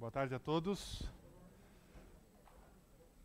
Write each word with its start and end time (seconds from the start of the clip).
Boa 0.00 0.10
tarde 0.10 0.34
a 0.34 0.38
todos. 0.38 1.02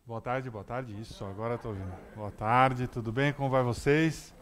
Boa 0.04 0.20
tarde, 0.20 0.50
boa 0.50 0.62
tarde. 0.62 1.00
Isso, 1.00 1.24
agora 1.24 1.54
estou 1.54 1.70
ouvindo. 1.70 1.90
Boa 2.14 2.30
tarde, 2.30 2.86
tudo 2.86 3.10
bem? 3.10 3.32
Como 3.32 3.48
vai 3.48 3.62
vocês? 3.62 4.34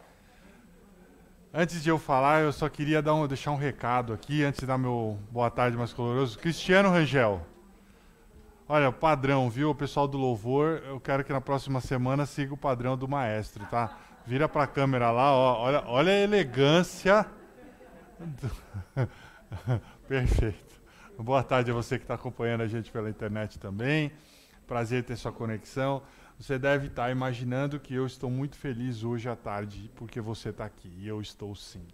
Antes 1.53 1.81
de 1.81 1.87
eu 1.87 1.97
falar, 1.97 2.41
eu 2.41 2.51
só 2.51 2.67
queria 2.67 3.01
dar 3.01 3.13
um, 3.13 3.25
deixar 3.25 3.51
um 3.51 3.55
recado 3.55 4.11
aqui, 4.11 4.43
antes 4.43 4.59
de 4.59 4.65
dar 4.65 4.77
meu 4.77 5.17
boa 5.31 5.49
tarde 5.49 5.77
mais 5.77 5.93
coloroso. 5.93 6.37
Cristiano 6.37 6.89
Rangel. 6.89 7.39
Olha, 8.67 8.91
padrão, 8.91 9.49
viu? 9.49 9.69
O 9.69 9.75
pessoal 9.75 10.05
do 10.05 10.17
Louvor, 10.17 10.81
eu 10.85 10.99
quero 10.99 11.23
que 11.23 11.31
na 11.31 11.39
próxima 11.39 11.79
semana 11.79 12.25
siga 12.25 12.53
o 12.53 12.57
padrão 12.57 12.97
do 12.97 13.07
maestro, 13.07 13.65
tá? 13.67 13.97
Vira 14.25 14.49
para 14.49 14.63
a 14.63 14.67
câmera 14.67 15.09
lá, 15.09 15.31
ó, 15.31 15.61
olha, 15.61 15.83
olha 15.87 16.11
a 16.11 16.19
elegância. 16.19 17.25
Perfeito. 20.05 20.74
Boa 21.17 21.41
tarde 21.41 21.71
a 21.71 21.73
você 21.73 21.97
que 21.97 22.03
está 22.03 22.15
acompanhando 22.15 22.61
a 22.61 22.67
gente 22.67 22.91
pela 22.91 23.09
internet 23.09 23.57
também. 23.57 24.11
Prazer 24.67 25.01
ter 25.01 25.15
sua 25.15 25.31
conexão. 25.31 26.03
Você 26.37 26.59
deve 26.59 26.87
estar 26.87 27.05
tá 27.05 27.11
imaginando 27.11 27.79
que 27.79 27.93
eu 27.93 28.05
estou 28.05 28.29
muito 28.29 28.57
feliz 28.57 29.01
hoje 29.01 29.29
à 29.29 29.35
tarde 29.35 29.89
porque 29.95 30.19
você 30.19 30.49
está 30.49 30.65
aqui. 30.65 30.91
E 30.97 31.07
eu 31.07 31.21
estou 31.21 31.55
sim. 31.55 31.87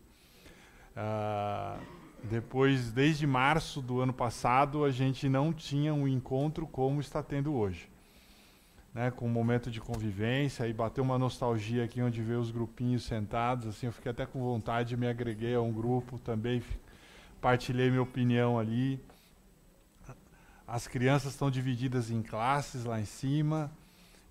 Uh, 0.97 1.79
depois, 2.23 2.91
desde 2.91 3.27
março 3.27 3.79
do 3.79 4.01
ano 4.01 4.11
passado, 4.11 4.83
a 4.83 4.89
gente 4.89 5.29
não 5.29 5.53
tinha 5.53 5.93
um 5.93 6.07
encontro 6.07 6.65
como 6.65 6.99
está 6.99 7.21
tendo 7.21 7.53
hoje. 7.53 7.87
Né, 8.93 9.09
com 9.11 9.27
um 9.27 9.29
momento 9.29 9.69
de 9.69 9.79
convivência 9.79 10.67
e 10.67 10.73
bateu 10.73 11.01
uma 11.01 11.17
nostalgia 11.17 11.85
aqui 11.85 12.01
onde 12.01 12.21
vê 12.21 12.33
os 12.33 12.51
grupinhos 12.51 13.03
sentados, 13.03 13.67
assim, 13.67 13.85
eu 13.85 13.93
fiquei 13.93 14.11
até 14.11 14.25
com 14.25 14.41
vontade, 14.41 14.97
me 14.97 15.07
agreguei 15.07 15.55
a 15.55 15.61
um 15.61 15.71
grupo 15.71 16.19
também, 16.19 16.61
partilhei 17.39 17.89
minha 17.89 18.01
opinião 18.01 18.59
ali. 18.59 18.99
As 20.67 20.87
crianças 20.87 21.33
estão 21.33 21.51
divididas 21.51 22.09
em 22.09 22.21
classes 22.21 22.85
lá 22.85 22.99
em 22.99 23.05
cima. 23.05 23.71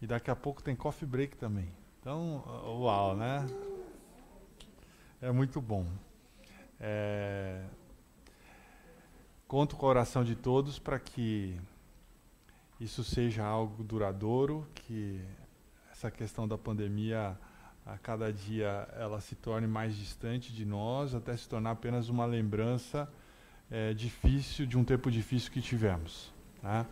E 0.00 0.06
daqui 0.06 0.30
a 0.30 0.36
pouco 0.36 0.62
tem 0.62 0.74
coffee 0.74 1.06
break 1.06 1.36
também. 1.36 1.70
Então, 2.00 2.42
uau, 2.80 3.14
né? 3.14 3.46
É 5.20 5.30
muito 5.30 5.60
bom. 5.60 5.86
É... 6.80 7.62
Conto 9.46 9.76
com 9.76 9.84
a 9.84 9.90
oração 9.90 10.24
de 10.24 10.34
todos 10.34 10.78
para 10.78 10.98
que 10.98 11.60
isso 12.80 13.04
seja 13.04 13.44
algo 13.44 13.84
duradouro, 13.84 14.66
que 14.74 15.20
essa 15.92 16.10
questão 16.10 16.48
da 16.48 16.56
pandemia 16.56 17.36
a 17.84 17.98
cada 17.98 18.32
dia 18.32 18.88
ela 18.96 19.20
se 19.20 19.34
torne 19.34 19.66
mais 19.66 19.94
distante 19.94 20.52
de 20.52 20.64
nós, 20.64 21.14
até 21.14 21.36
se 21.36 21.46
tornar 21.46 21.72
apenas 21.72 22.08
uma 22.08 22.24
lembrança 22.24 23.06
é, 23.70 23.94
difícil 23.94 24.66
de 24.66 24.76
um 24.76 24.84
tempo 24.84 25.10
difícil 25.10 25.50
que 25.52 25.60
tivemos. 25.60 26.32
Tá? 26.60 26.86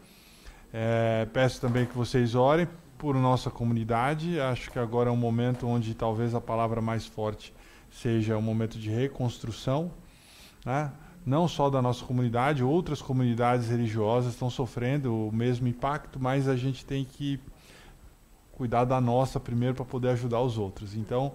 É, 0.72 1.26
peço 1.32 1.60
também 1.60 1.86
que 1.86 1.96
vocês 1.96 2.34
orem 2.34 2.68
por 2.96 3.14
nossa 3.14 3.50
comunidade. 3.50 4.40
Acho 4.40 4.70
que 4.70 4.78
agora 4.78 5.10
é 5.10 5.12
um 5.12 5.16
momento 5.16 5.66
onde 5.66 5.94
talvez 5.94 6.34
a 6.34 6.40
palavra 6.40 6.80
mais 6.80 7.06
forte 7.06 7.52
seja 7.90 8.36
um 8.36 8.42
momento 8.42 8.78
de 8.78 8.90
reconstrução, 8.90 9.90
né? 10.64 10.92
não 11.24 11.48
só 11.48 11.68
da 11.68 11.82
nossa 11.82 12.04
comunidade, 12.04 12.62
outras 12.62 13.02
comunidades 13.02 13.68
religiosas 13.68 14.32
estão 14.32 14.50
sofrendo 14.50 15.28
o 15.28 15.32
mesmo 15.32 15.68
impacto, 15.68 16.18
mas 16.20 16.48
a 16.48 16.56
gente 16.56 16.84
tem 16.84 17.04
que 17.04 17.40
cuidar 18.52 18.84
da 18.84 19.00
nossa 19.00 19.38
primeiro 19.38 19.74
para 19.74 19.84
poder 19.84 20.08
ajudar 20.10 20.40
os 20.40 20.58
outros. 20.58 20.94
Então, 20.94 21.32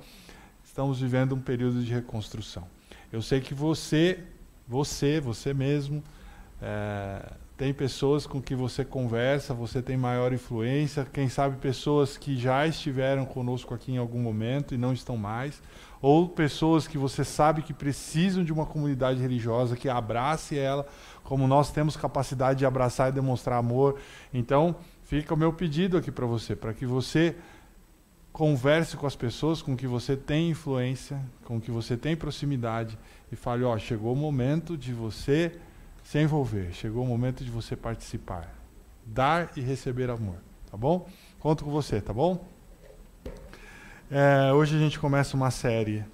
estamos 0.63 0.99
vivendo 0.99 1.33
um 1.35 1.39
período 1.39 1.83
de 1.83 1.91
reconstrução. 1.91 2.67
Eu 3.11 3.21
sei 3.21 3.39
que 3.39 3.53
você, 3.53 4.23
você, 4.67 5.19
você 5.19 5.53
mesmo, 5.53 6.03
é, 6.61 7.33
tem 7.55 7.73
pessoas 7.73 8.25
com 8.25 8.41
que 8.41 8.55
você 8.55 8.83
conversa, 8.83 9.53
você 9.53 9.81
tem 9.81 9.95
maior 9.95 10.33
influência, 10.33 11.05
quem 11.05 11.29
sabe 11.29 11.57
pessoas 11.57 12.17
que 12.17 12.35
já 12.35 12.65
estiveram 12.65 13.25
conosco 13.25 13.73
aqui 13.73 13.91
em 13.91 13.97
algum 13.97 14.19
momento 14.19 14.73
e 14.73 14.77
não 14.77 14.91
estão 14.91 15.15
mais, 15.15 15.61
ou 16.01 16.27
pessoas 16.27 16.87
que 16.87 16.97
você 16.97 17.23
sabe 17.23 17.61
que 17.61 17.73
precisam 17.73 18.43
de 18.43 18.51
uma 18.51 18.65
comunidade 18.65 19.21
religiosa 19.21 19.75
que 19.75 19.87
abrace 19.87 20.57
ela, 20.57 20.85
como 21.23 21.47
nós 21.47 21.71
temos 21.71 21.95
capacidade 21.95 22.59
de 22.59 22.65
abraçar 22.65 23.09
e 23.09 23.11
demonstrar 23.13 23.59
amor. 23.59 23.99
Então, 24.33 24.75
fica 25.03 25.33
o 25.33 25.37
meu 25.37 25.53
pedido 25.53 25.95
aqui 25.95 26.11
para 26.11 26.25
você, 26.25 26.55
para 26.55 26.73
que 26.73 26.85
você 26.85 27.35
converse 28.33 28.97
com 28.97 29.05
as 29.05 29.15
pessoas 29.15 29.61
com 29.61 29.77
que 29.77 29.85
você 29.85 30.17
tem 30.17 30.49
influência, 30.49 31.21
com 31.45 31.61
que 31.61 31.69
você 31.69 31.95
tem 31.95 32.15
proximidade 32.15 32.97
e 33.33 33.35
fale, 33.35 33.63
ó, 33.63 33.75
chegou 33.79 34.13
o 34.13 34.15
momento 34.15 34.77
de 34.77 34.93
você 34.93 35.51
se 36.03 36.19
envolver. 36.19 36.71
Chegou 36.71 37.03
o 37.03 37.07
momento 37.07 37.43
de 37.43 37.49
você 37.49 37.75
participar. 37.75 38.53
Dar 39.03 39.51
e 39.57 39.61
receber 39.61 40.09
amor. 40.11 40.35
Tá 40.69 40.77
bom? 40.77 41.09
Conto 41.39 41.65
com 41.65 41.71
você, 41.71 41.99
tá 41.99 42.13
bom? 42.13 42.45
É, 44.11 44.53
hoje 44.53 44.75
a 44.75 44.79
gente 44.79 44.99
começa 44.99 45.35
uma 45.35 45.49
série, 45.49 46.05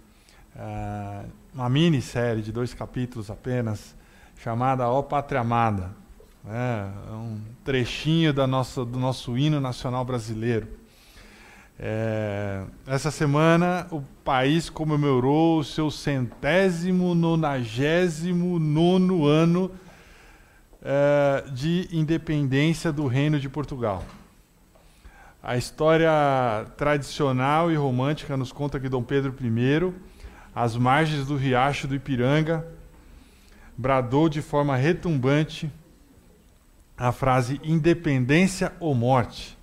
é, 0.55 1.25
uma 1.53 1.69
minissérie 1.69 2.41
de 2.41 2.53
dois 2.53 2.73
capítulos 2.73 3.29
apenas, 3.29 3.93
chamada 4.37 4.87
Ó 4.87 5.01
Pátria 5.01 5.41
Amada. 5.41 5.91
É, 6.47 7.11
um 7.11 7.41
trechinho 7.65 8.33
da 8.33 8.47
nossa, 8.47 8.85
do 8.85 8.97
nosso 8.97 9.37
hino 9.37 9.59
nacional 9.59 10.05
brasileiro. 10.05 10.78
É, 11.81 12.65
essa 12.85 13.09
semana 13.09 13.87
o 13.89 14.01
país 14.01 14.69
comemorou 14.69 15.59
o 15.59 15.63
seu 15.63 15.89
centésimo 15.89 17.15
nonagésimo 17.15 18.59
nono 18.59 19.25
ano 19.25 19.71
é, 20.83 21.45
de 21.53 21.87
independência 21.89 22.91
do 22.91 23.07
Reino 23.07 23.39
de 23.39 23.47
Portugal. 23.47 24.03
A 25.41 25.55
história 25.55 26.11
tradicional 26.75 27.71
e 27.71 27.75
romântica 27.75 28.35
nos 28.35 28.51
conta 28.51 28.77
que 28.77 28.89
Dom 28.89 29.01
Pedro 29.01 29.33
I, 29.41 29.93
às 30.53 30.75
margens 30.75 31.27
do 31.27 31.37
riacho 31.37 31.87
do 31.87 31.95
Ipiranga, 31.95 32.67
bradou 33.77 34.27
de 34.27 34.41
forma 34.41 34.75
retumbante 34.75 35.71
a 36.97 37.13
frase 37.13 37.61
independência 37.63 38.73
ou 38.81 38.93
morte 38.93 39.57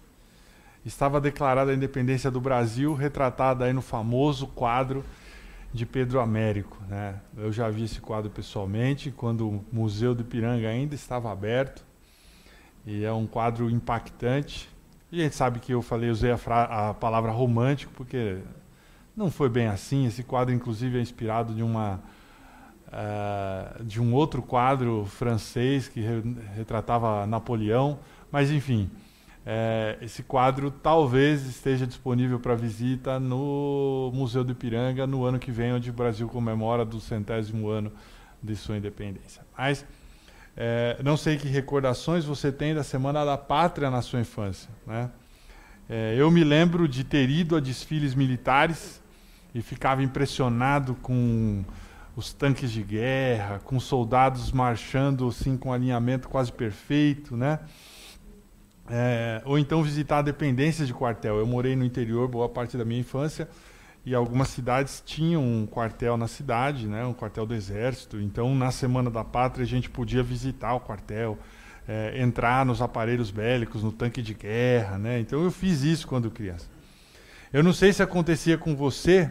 estava 0.86 1.20
declarada 1.20 1.72
a 1.72 1.74
independência 1.74 2.30
do 2.30 2.40
Brasil, 2.40 2.94
retratada 2.94 3.64
aí 3.64 3.72
no 3.72 3.82
famoso 3.82 4.46
quadro 4.46 5.04
de 5.72 5.84
Pedro 5.84 6.20
Américo. 6.20 6.78
Né? 6.88 7.16
Eu 7.36 7.52
já 7.52 7.68
vi 7.68 7.84
esse 7.84 8.00
quadro 8.00 8.30
pessoalmente, 8.30 9.10
quando 9.10 9.48
o 9.48 9.64
Museu 9.72 10.14
do 10.14 10.22
Ipiranga 10.22 10.68
ainda 10.68 10.94
estava 10.94 11.30
aberto. 11.30 11.84
E 12.86 13.04
é 13.04 13.12
um 13.12 13.26
quadro 13.26 13.68
impactante. 13.68 14.68
E 15.10 15.20
a 15.20 15.24
gente 15.24 15.34
sabe 15.34 15.58
que 15.58 15.72
eu 15.72 15.82
falei, 15.82 16.08
usei 16.08 16.30
a, 16.30 16.90
a 16.90 16.94
palavra 16.94 17.32
romântico, 17.32 17.92
porque 17.96 18.38
não 19.16 19.28
foi 19.28 19.48
bem 19.48 19.66
assim. 19.66 20.06
Esse 20.06 20.22
quadro, 20.22 20.54
inclusive, 20.54 20.98
é 20.98 21.00
inspirado 21.00 21.52
de 21.52 21.62
uma. 21.62 22.00
Uh, 22.86 23.82
de 23.82 24.00
um 24.00 24.14
outro 24.14 24.40
quadro 24.40 25.04
francês 25.06 25.88
que 25.88 26.00
re 26.00 26.22
retratava 26.54 27.26
Napoleão, 27.26 27.98
mas 28.30 28.52
enfim, 28.52 28.88
é, 29.48 29.96
esse 30.02 30.24
quadro 30.24 30.72
talvez 30.72 31.46
esteja 31.46 31.86
disponível 31.86 32.40
para 32.40 32.56
visita 32.56 33.20
no 33.20 34.10
Museu 34.12 34.42
do 34.42 34.50
Ipiranga 34.50 35.06
no 35.06 35.24
ano 35.24 35.38
que 35.38 35.52
vem, 35.52 35.72
onde 35.72 35.88
o 35.88 35.92
Brasil 35.92 36.28
comemora 36.28 36.84
do 36.84 37.00
centésimo 37.00 37.68
ano 37.68 37.92
de 38.42 38.56
sua 38.56 38.76
independência. 38.76 39.46
Mas 39.56 39.86
é, 40.56 40.96
não 41.04 41.16
sei 41.16 41.36
que 41.36 41.46
recordações 41.46 42.24
você 42.24 42.50
tem 42.50 42.74
da 42.74 42.82
Semana 42.82 43.24
da 43.24 43.38
Pátria 43.38 43.88
na 43.88 44.02
sua 44.02 44.18
infância. 44.18 44.68
Né? 44.84 45.08
É, 45.88 46.16
eu 46.18 46.28
me 46.28 46.42
lembro 46.42 46.88
de 46.88 47.04
ter 47.04 47.30
ido 47.30 47.54
a 47.54 47.60
desfiles 47.60 48.16
militares 48.16 49.00
e 49.54 49.62
ficava 49.62 50.02
impressionado 50.02 50.96
com 50.96 51.64
os 52.16 52.32
tanques 52.32 52.72
de 52.72 52.82
guerra, 52.82 53.60
com 53.62 53.78
soldados 53.78 54.50
marchando 54.50 55.28
assim 55.28 55.56
com 55.56 55.72
alinhamento 55.72 56.28
quase 56.28 56.50
perfeito, 56.50 57.36
né? 57.36 57.60
É, 58.88 59.42
ou 59.44 59.58
então 59.58 59.82
visitar 59.82 60.22
dependências 60.22 60.86
de 60.86 60.94
quartel. 60.94 61.38
Eu 61.38 61.46
morei 61.46 61.74
no 61.74 61.84
interior 61.84 62.28
boa 62.28 62.48
parte 62.48 62.76
da 62.76 62.84
minha 62.84 63.00
infância 63.00 63.48
e 64.06 64.14
algumas 64.14 64.48
cidades 64.48 65.02
tinham 65.04 65.42
um 65.42 65.66
quartel 65.66 66.16
na 66.16 66.28
cidade, 66.28 66.86
né, 66.86 67.04
um 67.04 67.12
quartel 67.12 67.44
do 67.44 67.52
exército. 67.52 68.20
Então, 68.20 68.54
na 68.54 68.70
Semana 68.70 69.10
da 69.10 69.24
Pátria, 69.24 69.64
a 69.64 69.66
gente 69.66 69.90
podia 69.90 70.22
visitar 70.22 70.74
o 70.74 70.80
quartel, 70.80 71.36
é, 71.88 72.22
entrar 72.22 72.64
nos 72.64 72.80
aparelhos 72.80 73.32
bélicos, 73.32 73.82
no 73.82 73.90
tanque 73.90 74.22
de 74.22 74.32
guerra. 74.32 74.96
Né? 74.96 75.18
Então, 75.18 75.42
eu 75.42 75.50
fiz 75.50 75.82
isso 75.82 76.06
quando 76.06 76.30
criança. 76.30 76.68
Eu 77.52 77.64
não 77.64 77.72
sei 77.72 77.92
se 77.92 78.00
acontecia 78.00 78.56
com 78.56 78.76
você, 78.76 79.28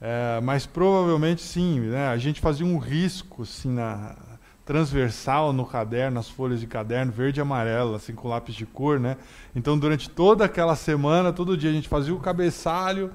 é, 0.00 0.40
mas 0.40 0.64
provavelmente 0.64 1.42
sim. 1.42 1.80
Né? 1.80 2.06
A 2.06 2.16
gente 2.16 2.40
fazia 2.40 2.64
um 2.64 2.78
risco 2.78 3.42
assim, 3.42 3.70
na, 3.70 4.16
transversal 4.64 5.52
no 5.52 5.66
caderno, 5.66 6.14
nas 6.16 6.28
folhas 6.28 6.60
de 6.60 6.66
caderno, 6.66 7.10
verde 7.10 7.40
e 7.40 7.42
amarelo, 7.42 7.94
assim 7.94 8.14
com 8.14 8.28
lápis 8.28 8.54
de 8.54 8.64
cor, 8.64 9.00
né? 9.00 9.16
Então 9.54 9.78
durante 9.78 10.08
toda 10.08 10.44
aquela 10.44 10.76
semana, 10.76 11.32
todo 11.32 11.56
dia 11.56 11.70
a 11.70 11.72
gente 11.72 11.88
fazia 11.88 12.14
o 12.14 12.20
cabeçalho, 12.20 13.10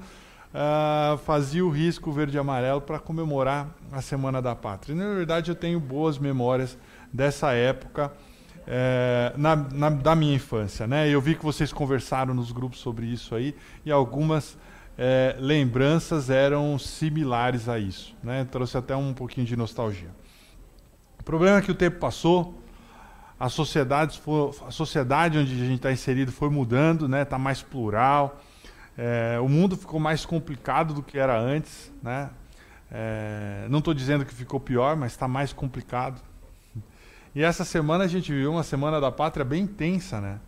uh, 0.52 1.16
fazia 1.18 1.64
o 1.64 1.70
risco 1.70 2.12
verde 2.12 2.36
e 2.36 2.40
amarelo 2.40 2.80
para 2.80 2.98
comemorar 2.98 3.68
a 3.90 4.02
Semana 4.02 4.42
da 4.42 4.54
Pátria. 4.54 4.92
E, 4.92 4.96
na 4.96 5.14
verdade 5.14 5.50
eu 5.50 5.54
tenho 5.54 5.80
boas 5.80 6.18
memórias 6.18 6.76
dessa 7.12 7.52
época 7.52 8.12
é, 8.70 9.32
na, 9.36 9.56
na, 9.56 9.88
da 9.88 10.14
minha 10.14 10.34
infância. 10.34 10.86
Né? 10.86 11.08
Eu 11.08 11.20
vi 11.20 11.34
que 11.34 11.44
vocês 11.44 11.72
conversaram 11.72 12.34
nos 12.34 12.52
grupos 12.52 12.78
sobre 12.80 13.06
isso 13.06 13.34
aí 13.34 13.54
e 13.84 13.90
algumas 13.90 14.58
é, 14.96 15.34
lembranças 15.38 16.28
eram 16.28 16.78
similares 16.78 17.68
a 17.68 17.78
isso. 17.78 18.14
Né? 18.22 18.46
Trouxe 18.50 18.76
até 18.76 18.94
um 18.94 19.14
pouquinho 19.14 19.46
de 19.46 19.56
nostalgia. 19.56 20.10
Problema 21.28 21.58
é 21.58 21.60
que 21.60 21.70
o 21.70 21.74
tempo 21.74 21.98
passou, 21.98 22.58
a 23.38 23.50
sociedade, 23.50 24.18
a 24.66 24.70
sociedade 24.70 25.36
onde 25.36 25.52
a 25.52 25.66
gente 25.66 25.74
está 25.74 25.92
inserido 25.92 26.32
foi 26.32 26.48
mudando, 26.48 27.04
está 27.04 27.08
né? 27.18 27.24
Tá 27.26 27.38
mais 27.38 27.60
plural, 27.60 28.40
é, 28.96 29.38
o 29.38 29.46
mundo 29.46 29.76
ficou 29.76 30.00
mais 30.00 30.24
complicado 30.24 30.94
do 30.94 31.02
que 31.02 31.18
era 31.18 31.38
antes. 31.38 31.92
Né? 32.02 32.30
É, 32.90 33.66
não 33.68 33.80
estou 33.80 33.92
dizendo 33.92 34.24
que 34.24 34.32
ficou 34.32 34.58
pior, 34.58 34.96
mas 34.96 35.12
está 35.12 35.28
mais 35.28 35.52
complicado. 35.52 36.18
E 37.34 37.42
essa 37.42 37.62
semana 37.62 38.04
a 38.04 38.08
gente 38.08 38.32
viveu 38.32 38.52
uma 38.52 38.62
semana 38.62 38.98
da 38.98 39.12
pátria 39.12 39.44
bem 39.44 39.64
intensa, 39.64 40.22
né? 40.22 40.40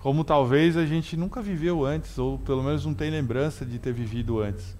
Como 0.00 0.22
talvez 0.22 0.76
a 0.76 0.84
gente 0.84 1.16
nunca 1.16 1.40
viveu 1.40 1.82
antes, 1.82 2.18
ou 2.18 2.38
pelo 2.40 2.62
menos 2.62 2.84
não 2.84 2.92
tem 2.92 3.10
lembrança 3.10 3.64
de 3.64 3.78
ter 3.78 3.94
vivido 3.94 4.38
antes. 4.38 4.76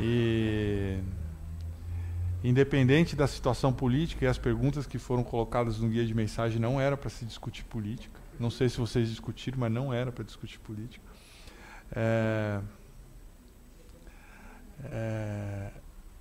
E 0.00 0.98
independente 2.42 3.16
da 3.16 3.26
situação 3.26 3.72
política 3.72 4.24
e 4.24 4.28
as 4.28 4.38
perguntas 4.38 4.86
que 4.86 4.98
foram 4.98 5.24
colocadas 5.24 5.78
no 5.78 5.88
guia 5.88 6.06
de 6.06 6.14
mensagem 6.14 6.60
não 6.60 6.80
era 6.80 6.96
para 6.96 7.10
se 7.10 7.24
discutir 7.24 7.64
política. 7.64 8.20
Não 8.38 8.50
sei 8.50 8.68
se 8.68 8.78
vocês 8.78 9.08
discutiram, 9.08 9.58
mas 9.58 9.72
não 9.72 9.92
era 9.92 10.12
para 10.12 10.24
discutir 10.24 10.60
política. 10.60 11.04
É, 11.90 12.60
é, 14.84 15.70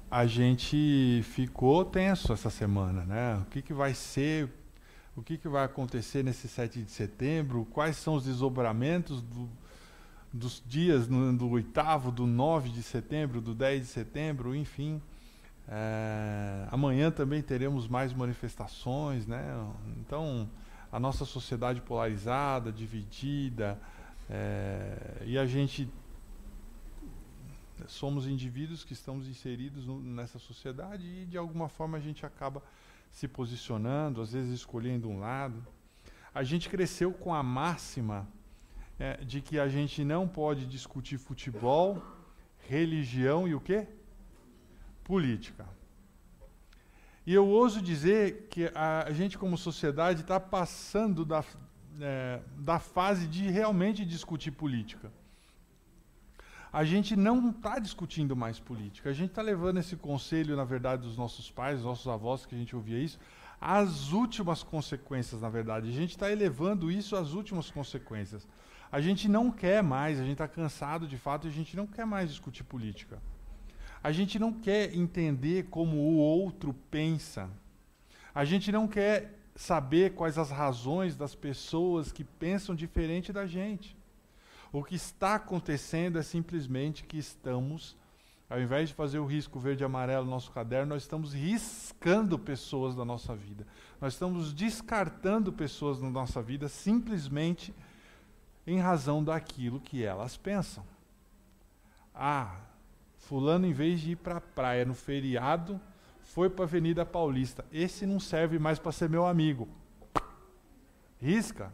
a 0.10 0.26
gente 0.26 1.22
ficou 1.24 1.86
tenso 1.86 2.34
essa 2.34 2.50
semana, 2.50 3.04
né? 3.04 3.38
O 3.42 3.46
que, 3.52 3.62
que 3.62 3.74
vai 3.74 3.94
ser, 3.94 4.50
o 5.16 5.22
que, 5.22 5.38
que 5.38 5.48
vai 5.48 5.66
acontecer 5.66 6.24
nesse 6.24 6.48
7 6.48 6.82
de 6.82 6.90
setembro, 6.90 7.68
quais 7.72 7.98
são 7.98 8.16
os 8.16 8.24
desdobramentos 8.24 9.22
do, 9.22 9.48
dos 10.34 10.64
dias 10.66 11.08
no, 11.08 11.36
do 11.38 11.50
8 11.50 12.12
do 12.12 12.26
9 12.26 12.70
de 12.70 12.82
setembro, 12.82 13.40
do 13.40 13.54
10 13.54 13.82
de 13.82 13.88
setembro, 13.88 14.56
enfim. 14.56 15.00
É, 15.70 16.68
amanhã 16.72 17.12
também 17.12 17.42
teremos 17.42 17.88
mais 17.88 18.14
manifestações, 18.14 19.28
né? 19.28 19.44
Então, 20.00 20.50
a 20.92 21.00
nossa 21.00 21.26
sociedade 21.26 21.82
polarizada, 21.82 22.72
dividida, 22.72 23.80
é, 24.30 25.24
e 25.26 25.38
a 25.38 25.46
gente 25.46 25.90
somos 27.88 28.28
indivíduos 28.28 28.84
que 28.84 28.94
estamos 28.94 29.28
inseridos 29.28 29.86
nessa 30.04 30.40
sociedade 30.40 31.06
e 31.06 31.26
de 31.26 31.38
alguma 31.38 31.70
forma 31.70 31.98
a 31.98 32.02
gente 32.02 32.26
acaba 32.26 32.64
se 33.12 33.28
posicionando, 33.28 34.22
às 34.22 34.34
vezes 34.34 34.52
escolhendo 34.52 35.08
um 35.10 35.20
lado. 35.20 35.66
A 36.34 36.44
gente 36.44 36.70
cresceu 36.70 37.12
com 37.12 37.34
a 37.34 37.44
máxima 37.44 38.28
é, 39.00 39.18
de 39.18 39.42
que 39.42 39.60
a 39.60 39.68
gente 39.68 40.04
não 40.04 40.28
pode 40.28 40.66
discutir 40.66 41.18
futebol, 41.18 42.02
religião 42.68 43.48
e 43.48 43.54
o 43.54 43.62
quê? 43.62 43.88
Política. 45.08 45.66
E 47.26 47.34
eu 47.34 47.48
ouso 47.48 47.82
dizer 47.82 48.48
que 48.50 48.72
a, 48.76 49.12
gente, 49.12 49.38
como 49.38 49.58
sociedade, 49.58 50.22
está 50.22 50.40
passando 50.40 51.26
da, 51.26 51.44
é, 52.00 52.42
da 52.58 52.78
fase 52.80 53.28
de 53.28 53.50
realmente 53.50 54.06
discutir 54.06 54.52
política 54.52 55.12
a 56.72 56.84
gente 56.84 57.16
não 57.16 57.50
está 57.50 57.80
discutindo 57.80 58.36
mais 58.36 58.60
política. 58.60 59.10
A 59.10 59.14
gente 59.14 59.30
está 59.30 59.42
levando 59.42 59.78
esse 59.78 59.96
conselho, 59.96 60.56
na 60.56 60.64
verdade, 60.64 61.02
dos 61.02 61.18
nossos 61.18 61.50
pais, 61.50 61.78
dos 61.78 61.86
nossos 61.86 62.08
avós, 62.08 62.46
que 62.46 62.54
a 62.54 62.58
gente 62.58 62.76
ouvia 62.76 63.00
isso, 63.00 63.20
às 63.60 64.12
últimas 64.12 64.62
consequências, 64.64 65.42
na 65.42 65.50
verdade. 65.50 65.90
A 65.90 65.92
gente 65.92 66.12
está 66.12 66.32
elevando 66.32 66.92
isso 66.92 67.16
às 67.16 67.34
últimas 67.34 67.72
consequências. 67.72 68.48
A 68.92 69.02
gente 69.02 69.28
não 69.28 69.52
quer 69.52 69.82
mais, 69.82 70.20
a 70.20 70.24
gente 70.24 70.34
está 70.34 70.48
cansado 70.48 71.08
de 71.08 71.18
fato, 71.18 71.48
a 71.48 71.50
gente 71.50 71.76
não 71.76 71.88
quer 71.88 72.06
mais 72.06 72.30
discutir 72.30 72.64
política. 72.64 73.20
A 74.08 74.12
gente 74.14 74.40
não 74.40 74.54
quer 74.54 74.96
entender 74.96 75.64
como 75.64 75.98
o 75.98 76.16
outro 76.16 76.74
pensa. 76.90 77.50
A 78.34 78.46
gente 78.46 78.72
não 78.72 78.88
quer 78.88 79.38
saber 79.54 80.14
quais 80.14 80.38
as 80.38 80.50
razões 80.50 81.18
das 81.18 81.36
pessoas 81.36 82.10
que 82.10 82.24
pensam 82.24 82.74
diferente 82.74 83.34
da 83.34 83.46
gente. 83.46 83.98
O 84.72 84.82
que 84.82 84.96
está 84.96 85.36
acontecendo 85.36 86.18
é 86.18 86.24
simplesmente 86.24 87.04
que 87.04 87.18
estamos, 87.18 87.98
ao 88.50 88.62
invés 88.62 88.88
de 88.88 88.96
fazer 88.96 89.20
o 89.20 89.26
risco 89.26 89.60
verde 89.60 89.84
e 89.84 89.86
amarelo 89.86 90.24
no 90.24 90.32
nosso 90.32 90.52
caderno, 90.52 90.94
nós 90.94 91.04
estamos 91.04 91.34
riscando 91.34 92.40
pessoas 92.40 92.96
da 92.96 93.04
nossa 93.04 93.36
vida. 93.36 93.68
Nós 94.00 94.14
estamos 94.14 94.54
descartando 94.54 95.52
pessoas 95.52 96.00
na 96.00 96.10
nossa 96.10 96.42
vida 96.42 96.70
simplesmente 96.70 97.74
em 98.66 98.80
razão 98.80 99.22
daquilo 99.22 99.82
que 99.82 100.02
elas 100.02 100.38
pensam. 100.38 100.86
Ah, 102.16 102.62
fulano 103.28 103.68
em 103.68 103.74
vez 103.74 104.00
de 104.00 104.12
ir 104.12 104.16
para 104.16 104.38
a 104.38 104.42
praia 104.42 104.86
no 104.86 104.94
feriado, 104.94 105.80
foi 106.24 106.50
para 106.50 106.64
a 106.64 106.68
Avenida 106.68 107.06
Paulista. 107.06 107.66
Esse 107.74 108.06
não 108.06 108.22
serve 108.22 108.58
mais 108.58 108.80
para 108.80 108.94
ser 108.94 109.10
meu 109.10 109.26
amigo. 109.26 109.68
Risca. 111.20 111.74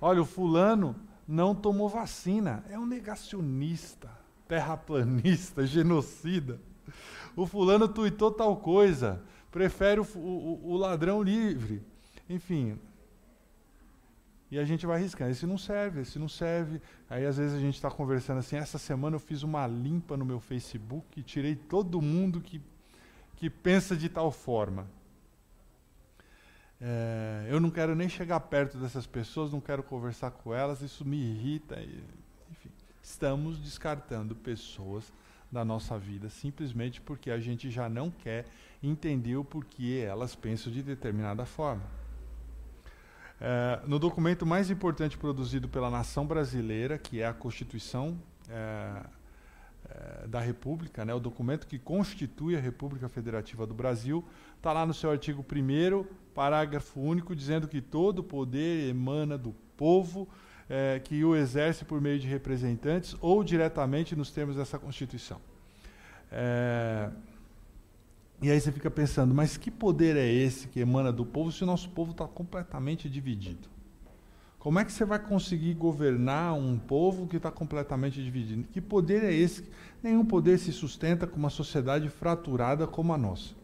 Olha, 0.00 0.22
o 0.22 0.24
fulano 0.24 0.94
não 1.26 1.52
tomou 1.52 1.88
vacina. 1.88 2.64
É 2.70 2.78
um 2.78 2.86
negacionista, 2.86 4.08
terraplanista, 4.46 5.66
genocida. 5.66 6.60
O 7.34 7.44
fulano 7.44 7.88
tuitou 7.88 8.30
tal 8.30 8.56
coisa, 8.56 9.20
prefere 9.50 10.00
o, 10.00 10.06
o, 10.14 10.72
o 10.74 10.76
ladrão 10.76 11.20
livre. 11.22 11.82
Enfim. 12.30 12.78
E 14.50 14.58
a 14.58 14.64
gente 14.64 14.86
vai 14.86 14.98
arriscando. 14.98 15.30
Esse 15.30 15.46
não 15.46 15.58
serve, 15.58 16.00
esse 16.00 16.18
não 16.18 16.28
serve. 16.28 16.80
Aí 17.08 17.26
às 17.26 17.36
vezes 17.36 17.56
a 17.56 17.60
gente 17.60 17.74
está 17.74 17.90
conversando 17.90 18.38
assim. 18.38 18.56
Essa 18.56 18.78
semana 18.78 19.16
eu 19.16 19.20
fiz 19.20 19.42
uma 19.42 19.66
limpa 19.66 20.16
no 20.16 20.24
meu 20.24 20.40
Facebook 20.40 21.20
e 21.20 21.22
tirei 21.22 21.54
todo 21.54 22.00
mundo 22.00 22.40
que, 22.40 22.60
que 23.36 23.50
pensa 23.50 23.96
de 23.96 24.08
tal 24.08 24.30
forma. 24.30 24.86
É, 26.80 27.46
eu 27.50 27.60
não 27.60 27.70
quero 27.70 27.94
nem 27.94 28.08
chegar 28.08 28.40
perto 28.40 28.78
dessas 28.78 29.06
pessoas, 29.06 29.52
não 29.52 29.60
quero 29.60 29.82
conversar 29.82 30.30
com 30.30 30.54
elas, 30.54 30.80
isso 30.80 31.04
me 31.04 31.16
irrita. 31.16 31.78
E, 31.80 32.02
enfim, 32.50 32.70
estamos 33.02 33.58
descartando 33.58 34.34
pessoas 34.34 35.12
da 35.50 35.64
nossa 35.64 35.98
vida 35.98 36.28
simplesmente 36.28 37.00
porque 37.00 37.30
a 37.30 37.40
gente 37.40 37.70
já 37.70 37.88
não 37.88 38.10
quer 38.10 38.44
entender 38.82 39.36
o 39.36 39.44
porquê 39.44 40.04
elas 40.06 40.34
pensam 40.34 40.72
de 40.72 40.82
determinada 40.82 41.44
forma. 41.44 41.82
É, 43.40 43.80
no 43.86 43.98
documento 43.98 44.44
mais 44.44 44.70
importante 44.70 45.16
produzido 45.16 45.68
pela 45.68 45.88
nação 45.88 46.26
brasileira, 46.26 46.98
que 46.98 47.20
é 47.20 47.26
a 47.26 47.32
Constituição 47.32 48.18
é, 48.48 49.02
é, 49.88 50.26
da 50.26 50.40
República, 50.40 51.04
né, 51.04 51.14
o 51.14 51.20
documento 51.20 51.66
que 51.66 51.78
constitui 51.78 52.56
a 52.56 52.60
República 52.60 53.08
Federativa 53.08 53.66
do 53.66 53.74
Brasil, 53.74 54.24
está 54.56 54.72
lá 54.72 54.84
no 54.84 54.92
seu 54.92 55.10
artigo 55.10 55.44
1 55.44 56.04
parágrafo 56.34 57.00
único, 57.00 57.34
dizendo 57.34 57.68
que 57.68 57.80
todo 57.80 58.22
poder 58.22 58.88
emana 58.88 59.38
do 59.38 59.54
povo, 59.76 60.28
é, 60.68 61.00
que 61.02 61.24
o 61.24 61.34
exerce 61.34 61.84
por 61.84 62.00
meio 62.00 62.18
de 62.18 62.26
representantes 62.26 63.16
ou 63.20 63.42
diretamente 63.42 64.14
nos 64.16 64.30
termos 64.30 64.56
dessa 64.56 64.78
Constituição. 64.78 65.40
É, 66.30 67.08
e 68.40 68.50
aí 68.50 68.60
você 68.60 68.70
fica 68.70 68.90
pensando, 68.90 69.34
mas 69.34 69.56
que 69.56 69.70
poder 69.70 70.16
é 70.16 70.26
esse 70.26 70.68
que 70.68 70.80
emana 70.80 71.12
do 71.12 71.26
povo 71.26 71.50
se 71.50 71.64
o 71.64 71.66
nosso 71.66 71.88
povo 71.90 72.12
está 72.12 72.26
completamente 72.26 73.08
dividido? 73.08 73.68
Como 74.58 74.78
é 74.78 74.84
que 74.84 74.92
você 74.92 75.04
vai 75.04 75.18
conseguir 75.18 75.74
governar 75.74 76.54
um 76.54 76.78
povo 76.78 77.26
que 77.26 77.36
está 77.36 77.50
completamente 77.50 78.22
dividido? 78.22 78.64
Que 78.64 78.80
poder 78.80 79.24
é 79.24 79.32
esse? 79.32 79.64
Nenhum 80.02 80.24
poder 80.24 80.58
se 80.58 80.72
sustenta 80.72 81.26
com 81.26 81.36
uma 81.36 81.50
sociedade 81.50 82.08
fraturada 82.08 82.86
como 82.86 83.12
a 83.12 83.18
nossa. 83.18 83.54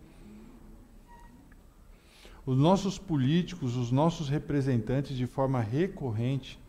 Os 2.47 2.57
nossos 2.57 2.99
políticos, 2.99 3.76
os 3.76 3.90
nossos 3.90 4.28
representantes, 4.28 5.16
de 5.16 5.26
forma 5.26 5.61
recorrente 5.61 6.61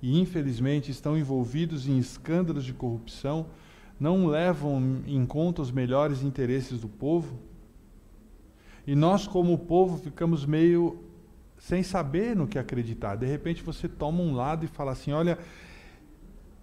e 0.00 0.20
infelizmente 0.20 0.90
estão 0.90 1.16
envolvidos 1.16 1.88
em 1.88 1.98
escândalos 1.98 2.64
de 2.64 2.72
corrupção, 2.72 3.46
não 3.98 4.26
levam 4.26 5.02
em 5.06 5.24
conta 5.24 5.62
os 5.62 5.70
melhores 5.70 6.22
interesses 6.22 6.80
do 6.80 6.88
povo. 6.88 7.38
E 8.86 8.94
nós, 8.94 9.26
como 9.26 9.56
povo, 9.58 9.98
ficamos 9.98 10.44
meio 10.44 11.02
sem 11.58 11.82
saber 11.82 12.36
no 12.36 12.46
que 12.46 12.58
acreditar. 12.58 13.16
De 13.16 13.26
repente 13.26 13.62
você 13.62 13.88
toma 13.88 14.20
um 14.20 14.34
lado 14.34 14.64
e 14.64 14.68
fala 14.68 14.92
assim: 14.92 15.12
olha, 15.12 15.38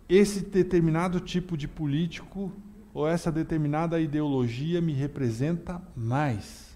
esse 0.07 0.41
determinado 0.41 1.19
tipo 1.19 1.57
de 1.57 1.67
político 1.67 2.51
ou 2.93 3.07
essa 3.07 3.31
determinada 3.31 3.99
ideologia 3.99 4.81
me 4.81 4.93
representa 4.93 5.81
mais 5.95 6.71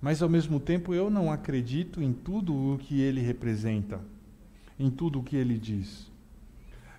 mas 0.00 0.22
ao 0.22 0.28
mesmo 0.28 0.60
tempo 0.60 0.94
eu 0.94 1.10
não 1.10 1.32
acredito 1.32 2.02
em 2.02 2.12
tudo 2.12 2.54
o 2.54 2.78
que 2.78 3.00
ele 3.00 3.20
representa, 3.20 4.00
em 4.78 4.90
tudo 4.90 5.20
o 5.20 5.22
que 5.22 5.36
ele 5.36 5.58
diz. 5.58 6.10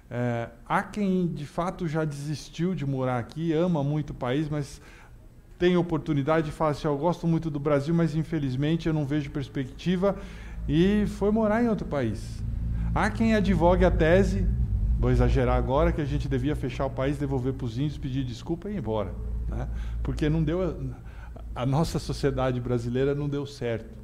É, 0.09 0.49
há 0.65 0.83
quem 0.83 1.27
de 1.27 1.45
fato 1.45 1.87
já 1.87 2.03
desistiu 2.03 2.73
de 2.73 2.85
morar 2.85 3.19
aqui, 3.19 3.53
ama 3.53 3.83
muito 3.83 4.11
o 4.11 4.13
país, 4.13 4.49
mas 4.49 4.81
tem 5.57 5.75
oportunidade 5.75 6.49
e 6.49 6.51
fala 6.51 6.71
assim: 6.71 6.87
Eu 6.87 6.97
gosto 6.97 7.27
muito 7.27 7.49
do 7.49 7.59
Brasil, 7.59 7.93
mas 7.93 8.15
infelizmente 8.15 8.87
eu 8.87 8.93
não 8.93 9.05
vejo 9.05 9.29
perspectiva 9.31 10.15
e 10.67 11.05
foi 11.07 11.31
morar 11.31 11.63
em 11.63 11.67
outro 11.67 11.87
país. 11.87 12.43
Há 12.93 13.09
quem 13.09 13.35
advogue 13.35 13.85
a 13.85 13.91
tese, 13.91 14.47
vou 14.99 15.11
exagerar 15.11 15.57
agora, 15.57 15.91
que 15.91 16.01
a 16.01 16.05
gente 16.05 16.27
devia 16.27 16.55
fechar 16.55 16.85
o 16.85 16.89
país, 16.89 17.17
devolver 17.17 17.53
para 17.53 17.65
os 17.65 17.77
índios, 17.77 17.97
pedir 17.97 18.23
desculpa 18.23 18.69
e 18.69 18.73
ir 18.73 18.77
embora. 18.77 19.13
Né? 19.47 19.67
Porque 20.03 20.29
não 20.29 20.43
deu. 20.43 20.93
A 21.55 21.65
nossa 21.65 21.99
sociedade 21.99 22.59
brasileira 22.59 23.15
não 23.15 23.27
deu 23.27 23.45
certo. 23.45 23.95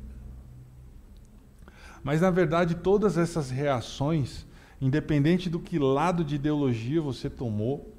Mas, 2.04 2.20
na 2.20 2.30
verdade, 2.30 2.76
todas 2.76 3.18
essas 3.18 3.50
reações, 3.50 4.46
independente 4.82 5.50
do 5.50 5.60
que 5.60 5.80
lado 5.80 6.24
de 6.24 6.36
ideologia 6.36 7.02
você 7.02 7.30
tomou, 7.30 7.94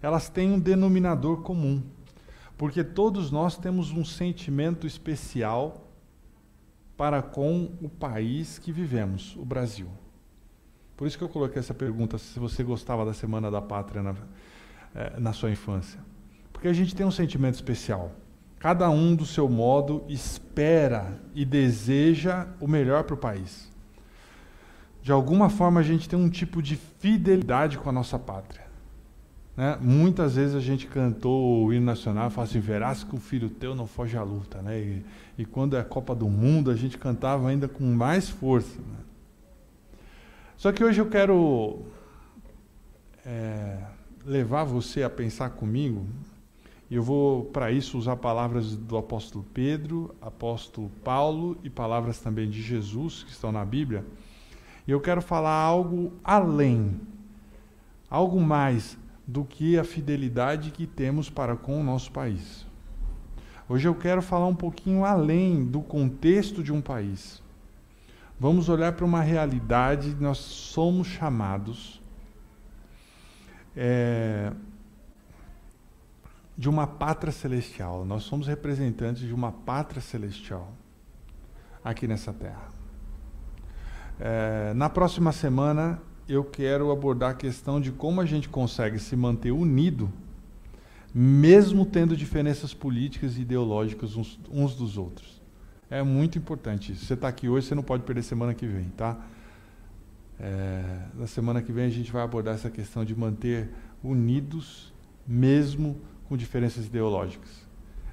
elas 0.00 0.28
têm 0.28 0.52
um 0.52 0.58
denominador 0.58 1.42
comum. 1.42 1.82
Porque 2.58 2.82
todos 2.82 3.30
nós 3.30 3.56
temos 3.56 3.92
um 3.92 4.04
sentimento 4.04 4.86
especial 4.86 5.88
para 6.96 7.22
com 7.22 7.70
o 7.80 7.88
país 7.88 8.58
que 8.58 8.72
vivemos, 8.72 9.36
o 9.36 9.44
Brasil. 9.44 9.88
Por 10.96 11.06
isso 11.06 11.16
que 11.16 11.22
eu 11.22 11.28
coloquei 11.28 11.60
essa 11.60 11.72
pergunta, 11.72 12.18
se 12.18 12.40
você 12.40 12.64
gostava 12.64 13.06
da 13.06 13.14
Semana 13.14 13.48
da 13.48 13.62
Pátria 13.62 14.02
na, 14.02 14.16
é, 14.92 15.20
na 15.20 15.32
sua 15.32 15.52
infância. 15.52 16.00
Porque 16.52 16.66
a 16.66 16.72
gente 16.72 16.96
tem 16.96 17.06
um 17.06 17.10
sentimento 17.12 17.54
especial. 17.54 18.10
Cada 18.58 18.90
um 18.90 19.14
do 19.14 19.24
seu 19.24 19.48
modo 19.48 20.04
espera 20.08 21.20
e 21.32 21.44
deseja 21.44 22.48
o 22.58 22.66
melhor 22.66 23.04
para 23.04 23.14
o 23.14 23.18
país. 23.18 23.70
De 25.00 25.12
alguma 25.12 25.48
forma 25.48 25.78
a 25.78 25.84
gente 25.84 26.08
tem 26.08 26.18
um 26.18 26.28
tipo 26.28 26.60
de 26.60 26.74
fidelidade 26.74 27.78
com 27.78 27.88
a 27.88 27.92
nossa 27.92 28.18
pátria. 28.18 28.67
Né? 29.58 29.76
Muitas 29.80 30.36
vezes 30.36 30.54
a 30.54 30.60
gente 30.60 30.86
cantou 30.86 31.64
o 31.64 31.72
hino 31.72 31.84
nacional 31.84 32.28
e 32.28 32.30
falou 32.30 32.48
assim, 32.48 32.60
verás 32.60 33.02
que 33.02 33.12
o 33.12 33.18
filho 33.18 33.50
teu 33.50 33.74
não 33.74 33.88
foge 33.88 34.16
à 34.16 34.22
luta. 34.22 34.62
Né? 34.62 34.78
E, 34.78 35.04
e, 35.38 35.44
quando 35.44 35.76
é 35.76 35.80
a 35.80 35.84
Copa 35.84 36.14
do 36.14 36.28
Mundo, 36.28 36.70
a 36.70 36.76
gente 36.76 36.96
cantava 36.96 37.48
ainda 37.48 37.66
com 37.66 37.82
mais 37.82 38.28
força. 38.28 38.78
Né? 38.78 38.98
Só 40.56 40.70
que 40.70 40.84
hoje 40.84 41.00
eu 41.00 41.10
quero 41.10 41.82
é, 43.26 43.78
levar 44.24 44.62
você 44.62 45.02
a 45.02 45.10
pensar 45.10 45.50
comigo, 45.50 46.06
e 46.88 46.94
eu 46.94 47.02
vou, 47.02 47.46
para 47.46 47.72
isso, 47.72 47.98
usar 47.98 48.14
palavras 48.14 48.76
do 48.76 48.96
apóstolo 48.96 49.44
Pedro, 49.52 50.14
apóstolo 50.22 50.88
Paulo 51.02 51.58
e 51.64 51.68
palavras 51.68 52.20
também 52.20 52.48
de 52.48 52.62
Jesus, 52.62 53.24
que 53.24 53.32
estão 53.32 53.50
na 53.50 53.64
Bíblia. 53.64 54.06
E 54.86 54.92
eu 54.92 55.00
quero 55.00 55.20
falar 55.20 55.52
algo 55.52 56.12
além, 56.22 57.00
algo 58.08 58.40
mais 58.40 58.96
do 59.28 59.44
que 59.44 59.78
a 59.78 59.84
fidelidade 59.84 60.70
que 60.70 60.86
temos 60.86 61.28
para 61.28 61.54
com 61.54 61.78
o 61.78 61.84
nosso 61.84 62.10
país. 62.10 62.66
Hoje 63.68 63.86
eu 63.86 63.94
quero 63.94 64.22
falar 64.22 64.46
um 64.46 64.54
pouquinho 64.54 65.04
além 65.04 65.66
do 65.66 65.82
contexto 65.82 66.62
de 66.62 66.72
um 66.72 66.80
país. 66.80 67.42
Vamos 68.40 68.70
olhar 68.70 68.92
para 68.92 69.04
uma 69.04 69.20
realidade, 69.20 70.16
nós 70.18 70.38
somos 70.38 71.08
chamados 71.08 72.00
é, 73.76 74.50
de 76.56 76.70
uma 76.70 76.86
pátria 76.86 77.30
celestial. 77.30 78.06
Nós 78.06 78.22
somos 78.22 78.46
representantes 78.46 79.20
de 79.20 79.34
uma 79.34 79.52
pátria 79.52 80.00
celestial 80.00 80.72
aqui 81.84 82.08
nessa 82.08 82.32
terra. 82.32 82.72
É, 84.18 84.72
na 84.72 84.88
próxima 84.88 85.32
semana 85.32 86.00
eu 86.28 86.44
quero 86.44 86.90
abordar 86.90 87.30
a 87.30 87.34
questão 87.34 87.80
de 87.80 87.90
como 87.90 88.20
a 88.20 88.26
gente 88.26 88.48
consegue 88.48 88.98
se 88.98 89.16
manter 89.16 89.50
unido, 89.50 90.12
mesmo 91.14 91.86
tendo 91.86 92.16
diferenças 92.16 92.74
políticas 92.74 93.38
e 93.38 93.40
ideológicas 93.40 94.14
uns, 94.14 94.38
uns 94.50 94.74
dos 94.74 94.98
outros. 94.98 95.40
É 95.90 96.02
muito 96.02 96.36
importante 96.36 96.92
isso. 96.92 97.06
Você 97.06 97.14
está 97.14 97.28
aqui 97.28 97.48
hoje, 97.48 97.66
você 97.66 97.74
não 97.74 97.82
pode 97.82 98.02
perder 98.02 98.22
semana 98.22 98.52
que 98.52 98.66
vem, 98.66 98.84
tá? 98.96 99.18
É, 100.38 101.06
na 101.14 101.26
semana 101.26 101.62
que 101.62 101.72
vem 101.72 101.86
a 101.86 101.90
gente 101.90 102.12
vai 102.12 102.22
abordar 102.22 102.54
essa 102.54 102.70
questão 102.70 103.04
de 103.04 103.16
manter 103.16 103.70
unidos, 104.04 104.92
mesmo 105.26 105.96
com 106.28 106.36
diferenças 106.36 106.86
ideológicas. 106.86 107.66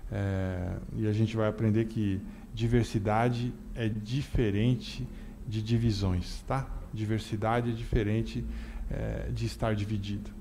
É, 0.10 0.78
e 0.96 1.06
a 1.06 1.12
gente 1.12 1.36
vai 1.36 1.50
aprender 1.50 1.86
que 1.86 2.22
diversidade 2.54 3.54
é 3.76 3.90
diferente 3.90 5.06
de 5.48 5.62
divisões, 5.62 6.42
tá? 6.48 6.68
Diversidade 6.94 7.72
é 7.72 7.74
diferente 7.74 8.46
é, 8.90 9.30
de 9.32 9.46
estar 9.46 9.76
dividido. 9.76 10.32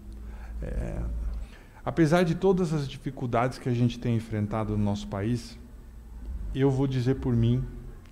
É, 0.63 1.03
apesar 1.85 2.25
de 2.25 2.35
todas 2.35 2.73
as 2.73 2.89
dificuldades 2.89 3.59
que 3.59 3.69
a 3.69 3.75
gente 3.75 3.99
tem 3.99 4.17
enfrentado 4.17 4.77
no 4.77 4.85
nosso 4.85 5.07
país, 5.09 5.59
eu 6.55 6.71
vou 6.71 6.87
dizer 6.87 7.17
por 7.17 7.35
mim, 7.35 7.65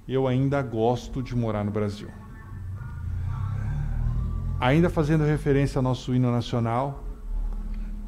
eu 0.06 0.26
ainda 0.26 0.60
gosto 0.62 1.22
de 1.22 1.34
morar 1.34 1.64
no 1.64 1.70
Brasil. 1.70 2.10
Ainda 4.60 4.88
fazendo 4.88 5.24
referência 5.24 5.78
ao 5.78 5.82
nosso 5.82 6.14
hino 6.14 6.30
nacional, 6.30 7.04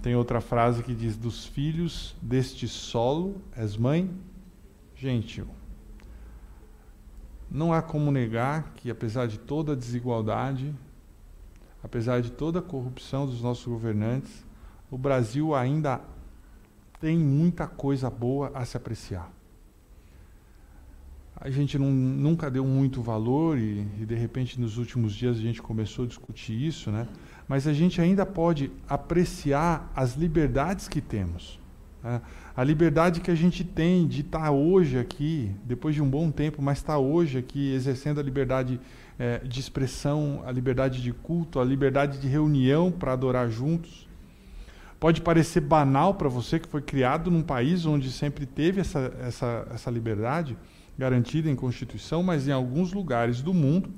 tem 0.02 0.14
outra 0.14 0.40
frase 0.40 0.82
que 0.82 0.94
diz: 0.94 1.16
Dos 1.16 1.46
filhos 1.46 2.14
deste 2.20 2.68
solo 2.68 3.40
és 3.56 3.76
mãe 3.76 4.10
gentil. 4.94 5.46
Não 7.54 7.72
há 7.72 7.80
como 7.80 8.10
negar 8.10 8.72
que, 8.74 8.90
apesar 8.90 9.28
de 9.28 9.38
toda 9.38 9.74
a 9.74 9.76
desigualdade, 9.76 10.74
apesar 11.84 12.20
de 12.20 12.32
toda 12.32 12.58
a 12.58 12.62
corrupção 12.62 13.26
dos 13.26 13.40
nossos 13.40 13.64
governantes, 13.64 14.44
o 14.90 14.98
Brasil 14.98 15.54
ainda 15.54 16.00
tem 17.00 17.16
muita 17.16 17.68
coisa 17.68 18.10
boa 18.10 18.50
a 18.54 18.64
se 18.64 18.76
apreciar. 18.76 19.30
A 21.36 21.48
gente 21.48 21.78
não, 21.78 21.92
nunca 21.92 22.50
deu 22.50 22.64
muito 22.64 23.00
valor 23.00 23.56
e, 23.56 23.86
e, 24.00 24.04
de 24.04 24.16
repente, 24.16 24.60
nos 24.60 24.76
últimos 24.76 25.14
dias 25.14 25.36
a 25.36 25.40
gente 25.40 25.62
começou 25.62 26.06
a 26.06 26.08
discutir 26.08 26.60
isso, 26.60 26.90
né? 26.90 27.06
mas 27.46 27.68
a 27.68 27.72
gente 27.72 28.00
ainda 28.00 28.26
pode 28.26 28.72
apreciar 28.88 29.92
as 29.94 30.16
liberdades 30.16 30.88
que 30.88 31.00
temos. 31.00 31.60
Né? 32.02 32.20
A 32.56 32.62
liberdade 32.62 33.20
que 33.20 33.32
a 33.32 33.34
gente 33.34 33.64
tem 33.64 34.06
de 34.06 34.20
estar 34.20 34.52
hoje 34.52 34.96
aqui, 34.96 35.50
depois 35.64 35.92
de 35.92 36.00
um 36.00 36.08
bom 36.08 36.30
tempo, 36.30 36.62
mas 36.62 36.78
estar 36.78 36.98
hoje 36.98 37.36
aqui 37.36 37.74
exercendo 37.74 38.20
a 38.20 38.22
liberdade 38.22 38.80
é, 39.18 39.38
de 39.38 39.58
expressão, 39.58 40.40
a 40.46 40.52
liberdade 40.52 41.02
de 41.02 41.12
culto, 41.12 41.58
a 41.58 41.64
liberdade 41.64 42.18
de 42.18 42.28
reunião 42.28 42.92
para 42.92 43.12
adorar 43.12 43.50
juntos. 43.50 44.08
Pode 45.00 45.20
parecer 45.20 45.62
banal 45.62 46.14
para 46.14 46.28
você 46.28 46.60
que 46.60 46.68
foi 46.68 46.80
criado 46.80 47.28
num 47.28 47.42
país 47.42 47.86
onde 47.86 48.12
sempre 48.12 48.46
teve 48.46 48.80
essa, 48.80 49.12
essa, 49.20 49.66
essa 49.74 49.90
liberdade 49.90 50.56
garantida 50.96 51.50
em 51.50 51.56
Constituição, 51.56 52.22
mas 52.22 52.46
em 52.46 52.52
alguns 52.52 52.92
lugares 52.92 53.42
do 53.42 53.52
mundo 53.52 53.90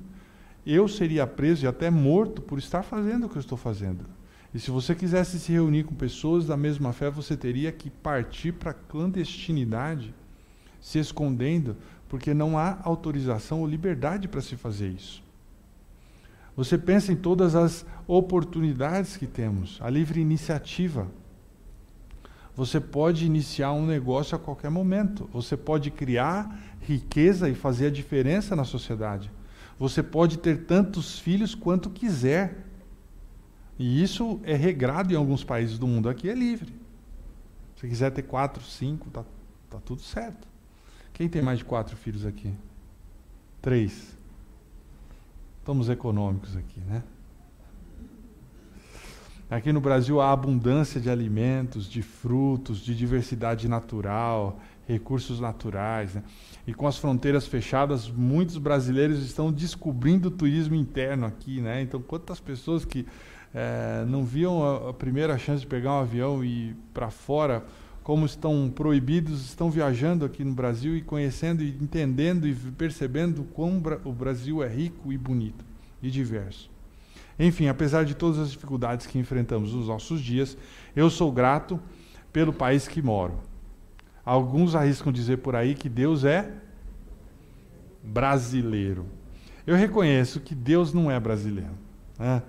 eu 0.67 0.89
seria 0.89 1.27
preso 1.27 1.67
e 1.67 1.69
até 1.69 1.91
morto 1.91 2.41
por 2.41 2.59
estar 2.59 2.83
fazendo 2.83 3.27
o 3.27 3.29
que 3.29 3.37
eu 3.37 3.41
estou 3.41 3.59
fazendo. 3.59 4.07
E 4.55 4.61
se 4.61 4.71
você 4.71 4.95
quisesse 4.95 5.39
se 5.39 5.53
reunir 5.53 5.85
com 5.85 5.95
pessoas 5.95 6.47
da 6.47 6.57
mesma 6.57 6.93
fé, 6.93 7.11
você 7.11 7.37
teria 7.37 7.71
que 7.73 7.91
partir 7.91 8.53
para 8.53 8.71
a 8.71 8.75
clandestinidade, 8.75 10.15
se 10.81 10.99
escondendo, 10.99 11.77
porque 12.09 12.33
não 12.33 12.59
há 12.59 12.79
autorização 12.83 13.61
ou 13.61 13.67
liberdade 13.67 14.29
para 14.29 14.41
se 14.41 14.57
fazer 14.57 14.89
isso. 14.89 15.23
Você 16.57 16.79
pensa 16.79 17.13
em 17.13 17.17
todas 17.17 17.55
as 17.55 17.85
oportunidades 18.07 19.17
que 19.17 19.27
temos, 19.27 19.79
a 19.83 19.91
livre 19.91 20.21
iniciativa. 20.21 21.07
Você 22.57 22.81
pode 22.81 23.27
iniciar 23.27 23.73
um 23.73 23.85
negócio 23.85 24.35
a 24.35 24.39
qualquer 24.39 24.71
momento. 24.71 25.29
Você 25.31 25.55
pode 25.55 25.91
criar 25.91 26.59
riqueza 26.81 27.51
e 27.51 27.55
fazer 27.55 27.89
a 27.89 27.91
diferença 27.91 28.57
na 28.57 28.65
sociedade. 28.65 29.31
Você 29.79 30.03
pode 30.03 30.39
ter 30.39 30.65
tantos 30.65 31.19
filhos 31.19 31.55
quanto 31.55 31.91
quiser. 31.91 32.65
E 33.79 34.03
isso 34.03 34.41
é 34.45 34.55
regrado 34.55 35.13
em 35.13 35.17
alguns 35.17 35.45
países 35.45 35.79
do 35.79 35.87
mundo. 35.87 36.09
Aqui 36.09 36.29
é 36.29 36.35
livre. 36.35 36.73
Se 37.77 37.87
quiser 37.87 38.11
ter 38.11 38.23
quatro, 38.23 38.63
cinco, 38.63 39.11
tá, 39.11 39.25
tá 39.69 39.79
tudo 39.85 40.01
certo. 40.01 40.49
Quem 41.13 41.29
tem 41.29 41.43
mais 41.43 41.59
de 41.59 41.65
quatro 41.65 41.97
filhos 41.97 42.25
aqui? 42.25 42.53
Três. 43.61 44.17
Estamos 45.59 45.89
econômicos 45.89 46.57
aqui, 46.57 46.81
né? 46.81 47.03
Aqui 49.49 49.73
no 49.73 49.81
Brasil 49.81 50.21
há 50.21 50.33
abundância 50.33 51.01
de 51.01 51.09
alimentos, 51.09 51.89
de 51.89 52.03
frutos, 52.03 52.79
de 52.81 52.97
diversidade 52.97 53.69
natural, 53.69 54.59
recursos 54.89 55.39
naturais. 55.39 56.15
Né? 56.15 56.25
E 56.67 56.75
com 56.75 56.87
as 56.87 56.99
fronteiras 56.99 57.47
fechadas, 57.47 58.09
muitos 58.09 58.59
brasileiros 58.59 59.23
estão 59.25 59.53
descobrindo 59.53 60.29
o 60.29 60.31
turismo 60.33 60.75
interno 60.75 61.27
aqui. 61.27 61.61
Né? 61.61 61.81
Então, 61.81 62.03
quantas 62.03 62.41
pessoas 62.41 62.85
que 62.85 63.07
é, 63.55 64.05
não 64.07 64.25
viam 64.25 64.89
a, 64.89 64.93
primeira 64.93 65.39
chance 65.39 65.61
de 65.61 65.67
pegar 65.67 65.93
um 65.93 66.01
avião 66.01 66.45
e 66.45 66.71
ir 66.71 66.77
para 66.93 67.11
fora, 67.11 67.65
como 68.03 68.25
estão 68.25 68.71
proibidos, 68.75 69.45
estão 69.45 69.71
viajando 69.71 70.25
aqui 70.25 70.45
no 70.45 70.53
Brasil 70.53 70.97
e 70.97 71.03
conhecendo 71.03 71.63
e 71.63 71.71
entendendo 71.71 72.47
e 72.47 72.55
percebendo 72.55 73.45
como 73.53 73.83
o 74.05 74.13
Brasil 74.13 74.63
é 74.63 74.69
rico 74.69 75.13
e 75.13 75.19
bonito 75.19 75.65
e 76.03 76.11
diverso. 76.11 76.71
Enfim, 77.39 77.69
apesar 77.69 78.05
de 78.05 78.15
todas 78.15 78.39
as 78.39 78.51
dificuldades 78.51 79.07
que 79.07 79.19
enfrentamos 79.19 79.73
nos 79.73 79.89
nossos 79.89 80.21
dias, 80.21 80.57
eu 80.95 81.11
sou 81.11 81.31
grato 81.33 81.81
pelo 82.33 82.53
país 82.53 82.87
que 82.87 83.03
moro. 83.03 83.41
Alguns 84.25 84.75
arriscam 84.75 85.13
dizer 85.13 85.39
por 85.39 85.55
aí 85.55 85.75
que 85.75 85.89
Deus 85.89 86.25
é 86.25 86.51
brasileiro. 88.03 89.07
Eu 89.67 89.77
reconheço 89.77 90.41
que 90.41 90.55
Deus 90.55 90.93
não 90.93 91.11
é 91.11 91.19
brasileiro. 91.19 91.75
Né? 92.19 92.43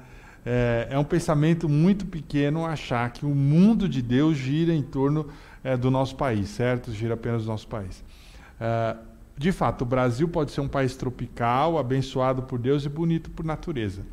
É, 0.50 0.88
é, 0.92 0.98
um 0.98 1.04
pensamento 1.04 1.68
muito 1.68 2.06
pequeno 2.06 2.66
achar 2.66 3.12
que 3.12 3.26
o 3.26 3.36
mundo 3.36 3.90
de 3.90 4.02
Deus 4.02 4.38
gira 4.38 4.74
em 4.74 4.82
torno 4.82 5.28
é, 5.62 5.76
do 5.76 5.92
nosso 5.92 6.16
país, 6.16 6.48
certo? 6.48 6.90
Gira 6.94 7.16
apenas 7.16 7.44
do 7.44 7.50
nosso 7.50 7.68
país. 7.68 8.02
É, 8.58 8.96
de 9.38 9.52
fato, 9.52 9.82
o 9.82 9.86
Brasil 9.86 10.26
pode 10.30 10.52
ser 10.52 10.62
um 10.62 10.68
país 10.70 10.96
tropical, 10.96 11.78
abençoado 11.78 12.44
por 12.44 12.58
Deus 12.58 12.86
e 12.86 12.90
bonito 12.90 13.30
por 13.30 13.46
natureza. 13.46 14.04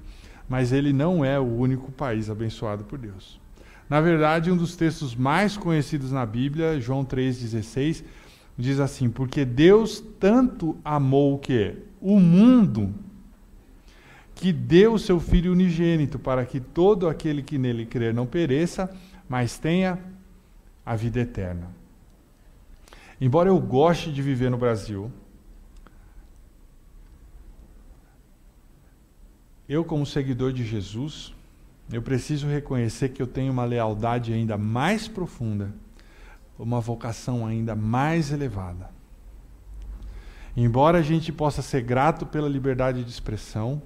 Mas 0.49 0.73
ele 0.73 0.93
não 0.93 1.25
é 1.25 1.39
o 1.39 1.45
único 1.45 1.93
país 1.93 2.29
abençoado 2.29 2.83
por 2.83 2.99
Deus. 2.99 3.41
Na 3.89 4.01
verdade, 4.01 4.51
um 4.51 4.57
dos 4.57 4.75
textos 4.75 5.15
mais 5.15 5.57
conhecidos 5.57 6.11
na 6.11 6.27
Bíblia, 6.27 6.81
João 6.81 7.05
3,16, 7.05 8.03
diz 8.59 8.81
assim: 8.81 9.09
Porque 9.09 9.45
Deus 9.45 10.03
tanto 10.19 10.77
amou 10.85 11.37
o 11.37 11.39
que? 11.39 11.77
O 12.01 12.19
mundo, 12.19 12.93
que 14.35 14.53
deu 14.53 14.95
o 14.95 14.99
seu 14.99 15.21
Filho 15.21 15.53
unigênito, 15.53 16.19
para 16.19 16.45
que 16.45 16.59
todo 16.61 17.09
aquele 17.09 17.43
que 17.43 17.57
nele 17.57 17.87
crer 17.87 18.13
não 18.13 18.27
pereça, 18.27 18.91
mas 19.29 19.59
tenha 19.59 19.99
a 20.85 20.97
vida 20.97 21.21
eterna. 21.21 21.71
Embora 23.21 23.49
eu 23.49 23.59
goste 23.61 24.13
de 24.13 24.21
viver 24.21 24.51
no 24.51 24.59
Brasil, 24.59 25.11
eu, 29.69 29.85
como 29.85 30.05
seguidor 30.05 30.53
de 30.53 30.65
Jesus, 30.65 31.33
eu 31.93 32.03
preciso 32.03 32.47
reconhecer 32.47 33.11
que 33.11 33.23
eu 33.23 33.27
tenho 33.27 33.53
uma 33.53 33.65
lealdade 33.65 34.33
ainda 34.33 34.59
mais 34.59 35.07
profunda, 35.07 35.73
uma 36.59 36.81
vocação 36.81 37.47
ainda 37.47 37.75
mais 37.75 38.33
elevada. 38.33 38.91
Embora 40.57 40.99
a 40.99 41.03
gente 41.03 41.33
possa 41.33 41.63
ser 41.63 41.83
grato 41.83 42.27
pela 42.27 42.49
liberdade 42.49 43.03
de 43.03 43.11
expressão 43.11 43.83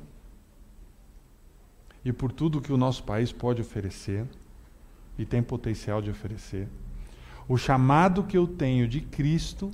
e 2.05 2.13
por 2.13 2.33
tudo 2.33 2.61
que 2.61 2.73
o 2.73 2.77
nosso 2.77 3.03
país 3.05 3.33
pode 3.33 3.61
oferecer 3.61 4.27
e 5.19 5.25
tem 5.25 5.43
potencial 5.43 6.01
de 6.01 6.11
oferecer, 6.11 6.69
o 7.49 7.57
chamado 7.57 8.25
que 8.25 8.37
eu 8.37 8.47
tenho 8.47 8.87
de 8.87 9.01
Cristo 9.01 9.71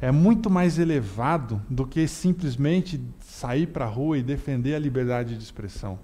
é 0.00 0.10
muito 0.10 0.48
mais 0.48 0.78
elevado 0.78 1.62
do 1.68 1.86
que 1.86 2.08
simplesmente 2.08 3.00
sair 3.20 3.66
para 3.66 3.84
a 3.84 3.88
rua 3.88 4.18
e 4.18 4.22
defender 4.22 4.74
a 4.74 4.78
liberdade 4.78 5.36
de 5.36 5.42
expressão. 5.42 5.98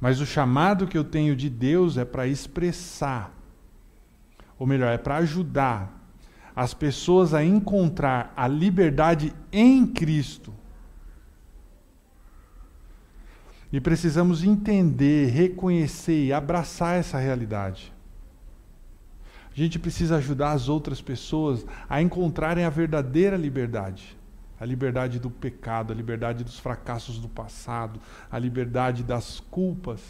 Mas 0.00 0.20
o 0.20 0.26
chamado 0.26 0.86
que 0.86 0.98
eu 0.98 1.04
tenho 1.04 1.36
de 1.36 1.48
Deus 1.48 1.96
é 1.96 2.04
para 2.04 2.26
expressar, 2.26 3.32
ou 4.58 4.66
melhor, 4.66 4.92
é 4.92 4.98
para 4.98 5.18
ajudar 5.18 6.02
as 6.54 6.74
pessoas 6.74 7.32
a 7.32 7.44
encontrar 7.44 8.32
a 8.36 8.46
liberdade 8.48 9.32
em 9.52 9.86
Cristo. 9.86 10.52
E 13.72 13.80
precisamos 13.80 14.44
entender, 14.44 15.30
reconhecer 15.30 16.26
e 16.26 16.32
abraçar 16.32 16.98
essa 16.98 17.18
realidade. 17.18 17.92
A 19.50 19.54
gente 19.54 19.78
precisa 19.78 20.16
ajudar 20.16 20.52
as 20.52 20.68
outras 20.68 21.00
pessoas 21.00 21.64
a 21.88 22.00
encontrarem 22.00 22.64
a 22.64 22.70
verdadeira 22.70 23.36
liberdade 23.36 24.16
a 24.62 24.64
liberdade 24.64 25.18
do 25.18 25.28
pecado, 25.28 25.92
a 25.92 25.96
liberdade 25.96 26.44
dos 26.44 26.56
fracassos 26.56 27.18
do 27.18 27.28
passado, 27.28 27.98
a 28.30 28.38
liberdade 28.38 29.02
das 29.02 29.40
culpas. 29.40 30.00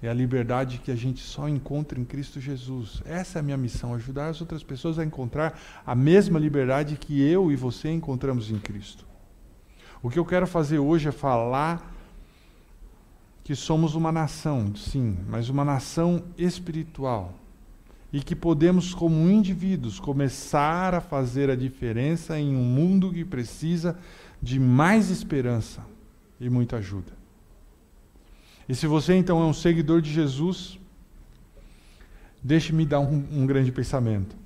É 0.00 0.08
a 0.08 0.14
liberdade 0.14 0.78
que 0.78 0.92
a 0.92 0.94
gente 0.94 1.20
só 1.20 1.48
encontra 1.48 1.98
em 1.98 2.04
Cristo 2.04 2.40
Jesus. 2.40 3.02
Essa 3.04 3.38
é 3.38 3.40
a 3.40 3.42
minha 3.42 3.56
missão, 3.56 3.94
ajudar 3.94 4.28
as 4.28 4.40
outras 4.40 4.62
pessoas 4.62 4.96
a 4.96 5.04
encontrar 5.04 5.58
a 5.84 5.92
mesma 5.96 6.38
liberdade 6.38 6.96
que 6.96 7.20
eu 7.20 7.50
e 7.50 7.56
você 7.56 7.90
encontramos 7.90 8.48
em 8.48 8.60
Cristo. 8.60 9.04
O 10.06 10.08
que 10.08 10.20
eu 10.20 10.24
quero 10.24 10.46
fazer 10.46 10.78
hoje 10.78 11.08
é 11.08 11.10
falar 11.10 11.92
que 13.42 13.56
somos 13.56 13.96
uma 13.96 14.12
nação, 14.12 14.72
sim, 14.76 15.18
mas 15.28 15.48
uma 15.48 15.64
nação 15.64 16.22
espiritual 16.38 17.34
e 18.12 18.20
que 18.20 18.36
podemos, 18.36 18.94
como 18.94 19.28
indivíduos, 19.28 19.98
começar 19.98 20.94
a 20.94 21.00
fazer 21.00 21.50
a 21.50 21.56
diferença 21.56 22.38
em 22.38 22.54
um 22.54 22.62
mundo 22.62 23.12
que 23.12 23.24
precisa 23.24 23.98
de 24.40 24.60
mais 24.60 25.10
esperança 25.10 25.84
e 26.40 26.48
muita 26.48 26.76
ajuda. 26.76 27.12
E 28.68 28.76
se 28.76 28.86
você 28.86 29.12
então 29.12 29.42
é 29.42 29.44
um 29.44 29.52
seguidor 29.52 30.00
de 30.00 30.12
Jesus, 30.12 30.78
deixe-me 32.40 32.86
dar 32.86 33.00
um, 33.00 33.26
um, 33.32 33.44
grande 33.44 33.72
pensamento. 33.72 34.36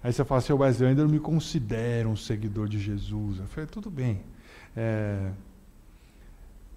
Aí 0.00 0.12
você 0.12 0.24
fala 0.24 0.38
assim, 0.38 0.52
mas 0.52 0.80
eu 0.80 0.86
ainda 0.86 1.02
não 1.02 1.10
me 1.10 1.18
considero 1.18 2.08
um 2.08 2.16
seguidor 2.16 2.68
de 2.68 2.78
Jesus. 2.78 3.40
Eu 3.40 3.48
falei, 3.48 3.66
tudo 3.66 3.90
bem. 3.90 4.20
É, 4.80 5.32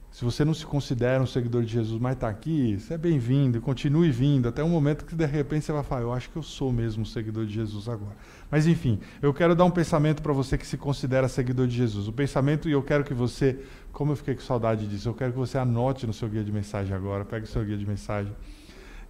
se 0.09 0.25
você 0.25 0.43
não 0.43 0.55
se 0.55 0.65
considera 0.65 1.21
um 1.21 1.27
seguidor 1.27 1.63
de 1.63 1.71
Jesus, 1.71 2.01
mas 2.01 2.13
está 2.13 2.27
aqui, 2.27 2.79
você 2.79 2.95
é 2.95 2.97
bem-vindo, 2.97 3.61
continue 3.61 4.09
vindo, 4.09 4.49
até 4.49 4.63
o 4.63 4.67
momento 4.67 5.05
que 5.05 5.13
de 5.13 5.25
repente 5.27 5.65
você 5.65 5.71
vai 5.71 5.83
falar, 5.83 6.01
eu 6.01 6.11
acho 6.11 6.27
que 6.31 6.35
eu 6.35 6.41
sou 6.41 6.73
mesmo 6.73 7.03
um 7.03 7.05
seguidor 7.05 7.45
de 7.45 7.53
Jesus 7.53 7.87
agora. 7.87 8.15
Mas 8.49 8.65
enfim, 8.65 8.99
eu 9.21 9.31
quero 9.31 9.53
dar 9.53 9.65
um 9.65 9.69
pensamento 9.69 10.23
para 10.23 10.33
você 10.33 10.57
que 10.57 10.65
se 10.65 10.77
considera 10.77 11.29
seguidor 11.29 11.67
de 11.67 11.77
Jesus. 11.77 12.07
O 12.07 12.11
pensamento, 12.11 12.67
e 12.67 12.71
eu 12.71 12.81
quero 12.81 13.03
que 13.03 13.13
você, 13.13 13.59
como 13.93 14.13
eu 14.13 14.15
fiquei 14.15 14.33
com 14.33 14.41
saudade 14.41 14.87
disso, 14.87 15.07
eu 15.07 15.13
quero 15.13 15.31
que 15.31 15.37
você 15.37 15.59
anote 15.59 16.07
no 16.07 16.13
seu 16.13 16.27
guia 16.27 16.43
de 16.43 16.51
mensagem 16.51 16.95
agora, 16.95 17.23
pegue 17.23 17.45
o 17.45 17.47
seu 17.47 17.63
guia 17.63 17.77
de 17.77 17.85
mensagem 17.85 18.33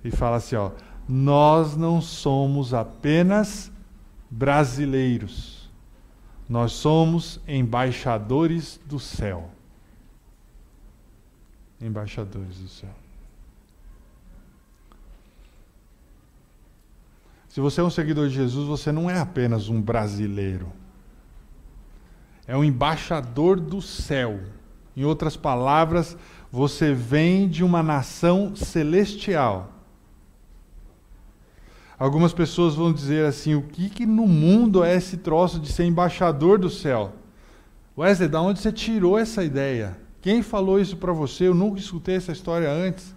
e 0.04 0.12
fala 0.12 0.36
assim, 0.36 0.58
ó, 0.58 0.72
nós 1.08 1.78
não 1.78 2.02
somos 2.02 2.74
apenas 2.74 3.72
brasileiros, 4.30 5.61
nós 6.52 6.74
somos 6.74 7.40
embaixadores 7.48 8.80
do 8.86 9.00
céu 9.00 9.50
embaixadores 11.82 12.58
do 12.58 12.68
céu. 12.68 12.90
Se 17.50 17.60
você 17.60 17.82
é 17.82 17.84
um 17.84 17.90
seguidor 17.90 18.30
de 18.30 18.36
Jesus, 18.36 18.68
você 18.68 18.92
não 18.92 19.10
é 19.10 19.20
apenas 19.20 19.68
um 19.68 19.82
brasileiro. 19.82 20.72
É 22.48 22.56
um 22.56 22.64
embaixador 22.64 23.60
do 23.60 23.82
céu. 23.82 24.40
Em 24.96 25.04
outras 25.04 25.36
palavras, 25.36 26.16
você 26.50 26.94
vem 26.94 27.50
de 27.50 27.64
uma 27.64 27.84
nação 27.84 28.56
celestial. 28.56 29.81
Algumas 32.02 32.34
pessoas 32.34 32.74
vão 32.74 32.92
dizer 32.92 33.28
assim: 33.28 33.54
o 33.54 33.62
que, 33.62 33.88
que 33.88 34.08
no 34.08 34.26
mundo 34.26 34.84
é 34.84 34.96
esse 34.96 35.18
troço 35.18 35.60
de 35.60 35.72
ser 35.72 35.84
embaixador 35.86 36.58
do 36.58 36.68
céu? 36.68 37.14
Wesley, 37.96 38.28
da 38.28 38.42
onde 38.42 38.60
você 38.60 38.72
tirou 38.72 39.20
essa 39.20 39.44
ideia? 39.44 39.96
Quem 40.20 40.42
falou 40.42 40.80
isso 40.80 40.98
para 40.98 41.14
você? 41.14 41.48
Eu 41.48 41.54
nunca 41.54 41.80
escutei 41.80 42.16
essa 42.16 42.32
história 42.32 42.72
antes. 42.72 43.16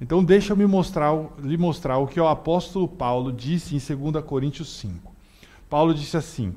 Então 0.00 0.24
deixa 0.24 0.52
eu 0.52 0.56
me 0.56 0.66
mostrar, 0.66 1.12
lhe 1.38 1.56
mostrar 1.56 1.98
o 1.98 2.08
que 2.08 2.18
o 2.18 2.26
apóstolo 2.26 2.88
Paulo 2.88 3.32
disse 3.32 3.76
em 3.76 3.96
2 4.10 4.24
Coríntios 4.24 4.76
5. 4.80 5.12
Paulo 5.70 5.94
disse 5.94 6.16
assim: 6.16 6.52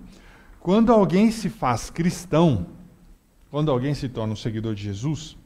Quando 0.59 0.91
alguém 0.91 1.29
se 1.29 1.49
faz 1.49 1.91
cristão, 1.91 2.65
quando 3.51 3.69
alguém 3.69 3.93
se 3.93 4.09
torna 4.09 4.33
um 4.33 4.35
seguidor 4.35 4.73
de 4.73 4.81
Jesus, 4.81 5.37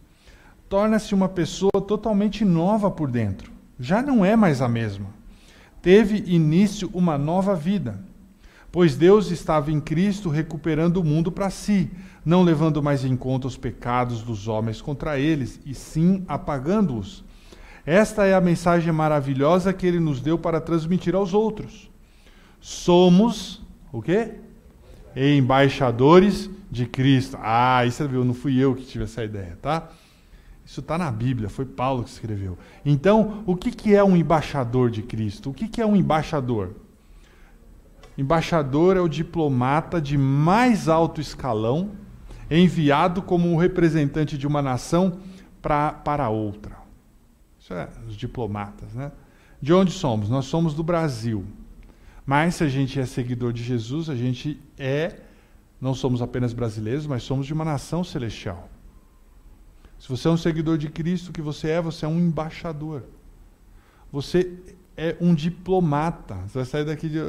torna-se 0.69 1.13
uma 1.13 1.27
pessoa 1.27 1.82
totalmente 1.86 2.45
nova 2.45 2.89
por 2.89 3.12
dentro. 3.12 3.51
Já 3.77 4.01
não 4.01 4.23
é 4.23 4.38
mais 4.38 4.62
a 4.62 4.69
mesma. 4.69 5.19
Teve 5.81 6.23
início 6.27 6.89
uma 6.93 7.17
nova 7.17 7.55
vida, 7.55 7.99
pois 8.71 8.95
Deus 8.95 9.31
estava 9.31 9.71
em 9.71 9.79
Cristo 9.79 10.29
recuperando 10.29 10.97
o 10.97 11.03
mundo 11.03 11.31
para 11.31 11.49
si 11.49 11.89
não 12.25 12.43
levando 12.43 12.81
mais 12.81 13.03
em 13.03 13.15
conta 13.15 13.47
os 13.47 13.57
pecados 13.57 14.21
dos 14.21 14.47
homens 14.47 14.81
contra 14.81 15.19
eles, 15.19 15.59
e 15.65 15.73
sim 15.73 16.23
apagando-os. 16.27 17.23
Esta 17.85 18.25
é 18.25 18.33
a 18.33 18.41
mensagem 18.41 18.91
maravilhosa 18.93 19.73
que 19.73 19.87
ele 19.87 19.99
nos 19.99 20.21
deu 20.21 20.37
para 20.37 20.61
transmitir 20.61 21.15
aos 21.15 21.33
outros. 21.33 21.89
Somos 22.59 23.61
o 23.91 24.01
quê? 24.01 24.35
Embaixadores 25.15 26.49
de 26.69 26.85
Cristo. 26.85 27.37
Ah, 27.41 27.83
isso 27.85 28.07
viu, 28.07 28.23
não 28.23 28.35
fui 28.35 28.57
eu 28.57 28.75
que 28.75 28.85
tive 28.85 29.05
essa 29.05 29.23
ideia, 29.23 29.57
tá? 29.61 29.89
Isso 30.71 30.79
está 30.79 30.97
na 30.97 31.12
Bíblia, 31.12 31.49
foi 31.49 31.65
Paulo 31.65 32.01
que 32.01 32.10
escreveu. 32.10 32.57
Então, 32.86 33.43
o 33.45 33.57
que, 33.57 33.71
que 33.71 33.93
é 33.93 34.01
um 34.01 34.15
embaixador 34.15 34.89
de 34.89 35.01
Cristo? 35.01 35.49
O 35.49 35.53
que, 35.53 35.67
que 35.67 35.81
é 35.81 35.86
um 35.86 35.97
embaixador? 35.97 36.77
Embaixador 38.17 38.95
é 38.95 39.01
o 39.01 39.10
diplomata 39.10 39.99
de 39.99 40.17
mais 40.17 40.88
alto 40.88 41.19
escalão 41.19 41.91
enviado 42.49 43.21
como 43.21 43.51
um 43.51 43.57
representante 43.57 44.38
de 44.38 44.47
uma 44.47 44.62
nação 44.62 45.19
pra, 45.62 45.91
para 45.91 46.29
outra. 46.29 46.77
Isso 47.60 47.73
é 47.73 47.89
os 48.07 48.15
diplomatas, 48.15 48.93
né? 48.93 49.12
De 49.62 49.73
onde 49.73 49.91
somos? 49.91 50.29
Nós 50.29 50.45
somos 50.45 50.73
do 50.73 50.84
Brasil. 50.84 51.43
Mas 52.25 52.55
se 52.55 52.63
a 52.63 52.69
gente 52.69 52.97
é 52.97 53.05
seguidor 53.05 53.51
de 53.51 53.62
Jesus, 53.62 54.10
a 54.10 54.15
gente 54.15 54.57
é, 54.79 55.19
não 55.81 55.93
somos 55.93 56.21
apenas 56.21 56.53
brasileiros, 56.53 57.05
mas 57.05 57.23
somos 57.23 57.45
de 57.45 57.51
uma 57.51 57.65
nação 57.65 58.05
celestial. 58.05 58.70
Se 60.01 60.09
você 60.09 60.27
é 60.27 60.31
um 60.31 60.37
seguidor 60.37 60.79
de 60.79 60.89
Cristo, 60.89 61.31
que 61.31 61.43
você 61.43 61.69
é? 61.69 61.79
Você 61.79 62.05
é 62.05 62.07
um 62.07 62.19
embaixador. 62.19 63.03
Você 64.11 64.51
é 64.97 65.15
um 65.21 65.35
diplomata. 65.35 66.37
Você 66.47 66.57
vai 66.57 66.65
sair 66.65 66.85
daqui, 66.85 67.07
de, 67.07 67.19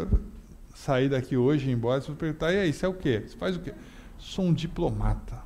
sair 0.74 1.11
daqui 1.11 1.37
hoje, 1.37 1.70
embora, 1.70 2.00
você 2.00 2.06
vai 2.08 2.16
perguntar, 2.16 2.50
e 2.50 2.61
aí, 2.61 2.72
você 2.72 2.87
é 2.87 2.88
o 2.88 2.94
quê? 2.94 3.24
Você 3.26 3.37
faz 3.37 3.56
o 3.56 3.61
quê? 3.61 3.74
Sou 4.16 4.46
um 4.46 4.54
diplomata. 4.54 5.38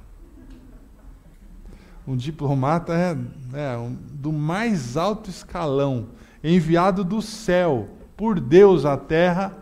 Um 2.07 2.17
diplomata 2.17 2.93
é, 2.95 3.73
é 3.73 3.77
um, 3.77 3.93
do 3.93 4.33
mais 4.33 4.97
alto 4.97 5.29
escalão, 5.29 6.11
enviado 6.45 7.03
do 7.03 7.21
céu 7.21 7.89
por 8.17 8.39
Deus 8.39 8.85
à 8.85 8.97
terra 8.97 9.53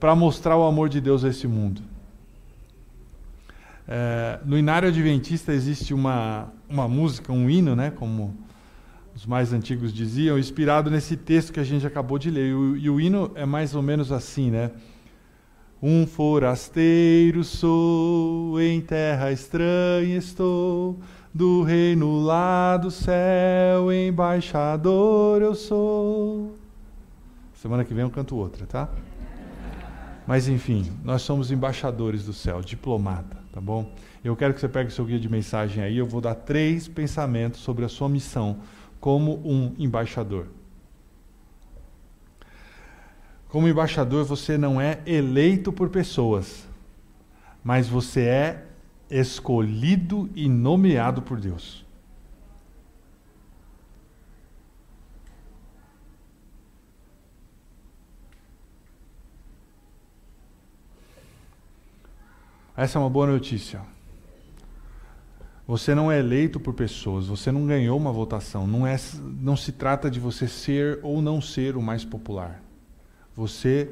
para 0.00 0.16
mostrar 0.16 0.56
o 0.56 0.66
amor 0.66 0.88
de 0.88 1.00
Deus 1.00 1.24
a 1.24 1.28
esse 1.28 1.46
mundo. 1.46 1.91
É, 3.86 4.38
no 4.44 4.56
Inário 4.56 4.88
Adventista 4.88 5.52
existe 5.52 5.92
uma, 5.92 6.52
uma 6.68 6.88
música, 6.88 7.32
um 7.32 7.50
hino, 7.50 7.74
né, 7.74 7.90
como 7.90 8.36
os 9.14 9.26
mais 9.26 9.52
antigos 9.52 9.92
diziam, 9.92 10.38
inspirado 10.38 10.90
nesse 10.90 11.16
texto 11.16 11.52
que 11.52 11.60
a 11.60 11.64
gente 11.64 11.86
acabou 11.86 12.18
de 12.18 12.30
ler. 12.30 12.48
E 12.50 12.54
o, 12.54 12.76
e 12.76 12.90
o 12.90 13.00
hino 13.00 13.30
é 13.34 13.44
mais 13.44 13.74
ou 13.74 13.82
menos 13.82 14.10
assim, 14.10 14.50
né? 14.50 14.70
Um 15.82 16.06
forasteiro 16.06 17.42
sou, 17.42 18.60
em 18.60 18.80
terra 18.80 19.32
estranha 19.32 20.16
estou, 20.16 20.98
do 21.34 21.62
reino 21.62 22.20
lá 22.20 22.76
do 22.76 22.90
céu, 22.90 23.92
embaixador 23.92 25.42
eu 25.42 25.54
sou. 25.56 26.54
Semana 27.54 27.84
que 27.84 27.92
vem 27.92 28.04
eu 28.04 28.10
canto 28.10 28.36
outra, 28.36 28.64
tá? 28.64 28.88
Mas 30.26 30.46
enfim, 30.46 30.90
nós 31.02 31.22
somos 31.22 31.50
embaixadores 31.50 32.24
do 32.24 32.32
céu, 32.32 32.60
diplomata, 32.60 33.41
tá 33.52 33.60
bom? 33.60 33.94
Eu 34.24 34.34
quero 34.34 34.54
que 34.54 34.60
você 34.60 34.68
pegue 34.68 34.90
seu 34.90 35.04
guia 35.04 35.20
de 35.20 35.28
mensagem 35.28 35.84
aí, 35.84 35.98
eu 35.98 36.06
vou 36.06 36.20
dar 36.20 36.34
três 36.34 36.88
pensamentos 36.88 37.60
sobre 37.60 37.84
a 37.84 37.88
sua 37.88 38.08
missão 38.08 38.60
como 38.98 39.40
um 39.44 39.74
embaixador. 39.78 40.46
Como 43.48 43.68
embaixador, 43.68 44.24
você 44.24 44.56
não 44.56 44.80
é 44.80 45.00
eleito 45.04 45.70
por 45.70 45.90
pessoas, 45.90 46.66
mas 47.62 47.86
você 47.86 48.22
é 48.22 48.64
escolhido 49.10 50.30
e 50.34 50.48
nomeado 50.48 51.20
por 51.20 51.38
Deus. 51.38 51.81
Essa 62.82 62.98
é 62.98 63.00
uma 63.00 63.08
boa 63.08 63.28
notícia. 63.28 63.80
Você 65.68 65.94
não 65.94 66.10
é 66.10 66.18
eleito 66.18 66.58
por 66.58 66.74
pessoas, 66.74 67.28
você 67.28 67.52
não 67.52 67.64
ganhou 67.64 67.96
uma 67.96 68.10
votação. 68.10 68.66
Não, 68.66 68.84
é, 68.84 68.96
não 69.40 69.56
se 69.56 69.70
trata 69.70 70.10
de 70.10 70.18
você 70.18 70.48
ser 70.48 70.98
ou 71.00 71.22
não 71.22 71.40
ser 71.40 71.76
o 71.76 71.80
mais 71.80 72.04
popular. 72.04 72.60
Você 73.36 73.88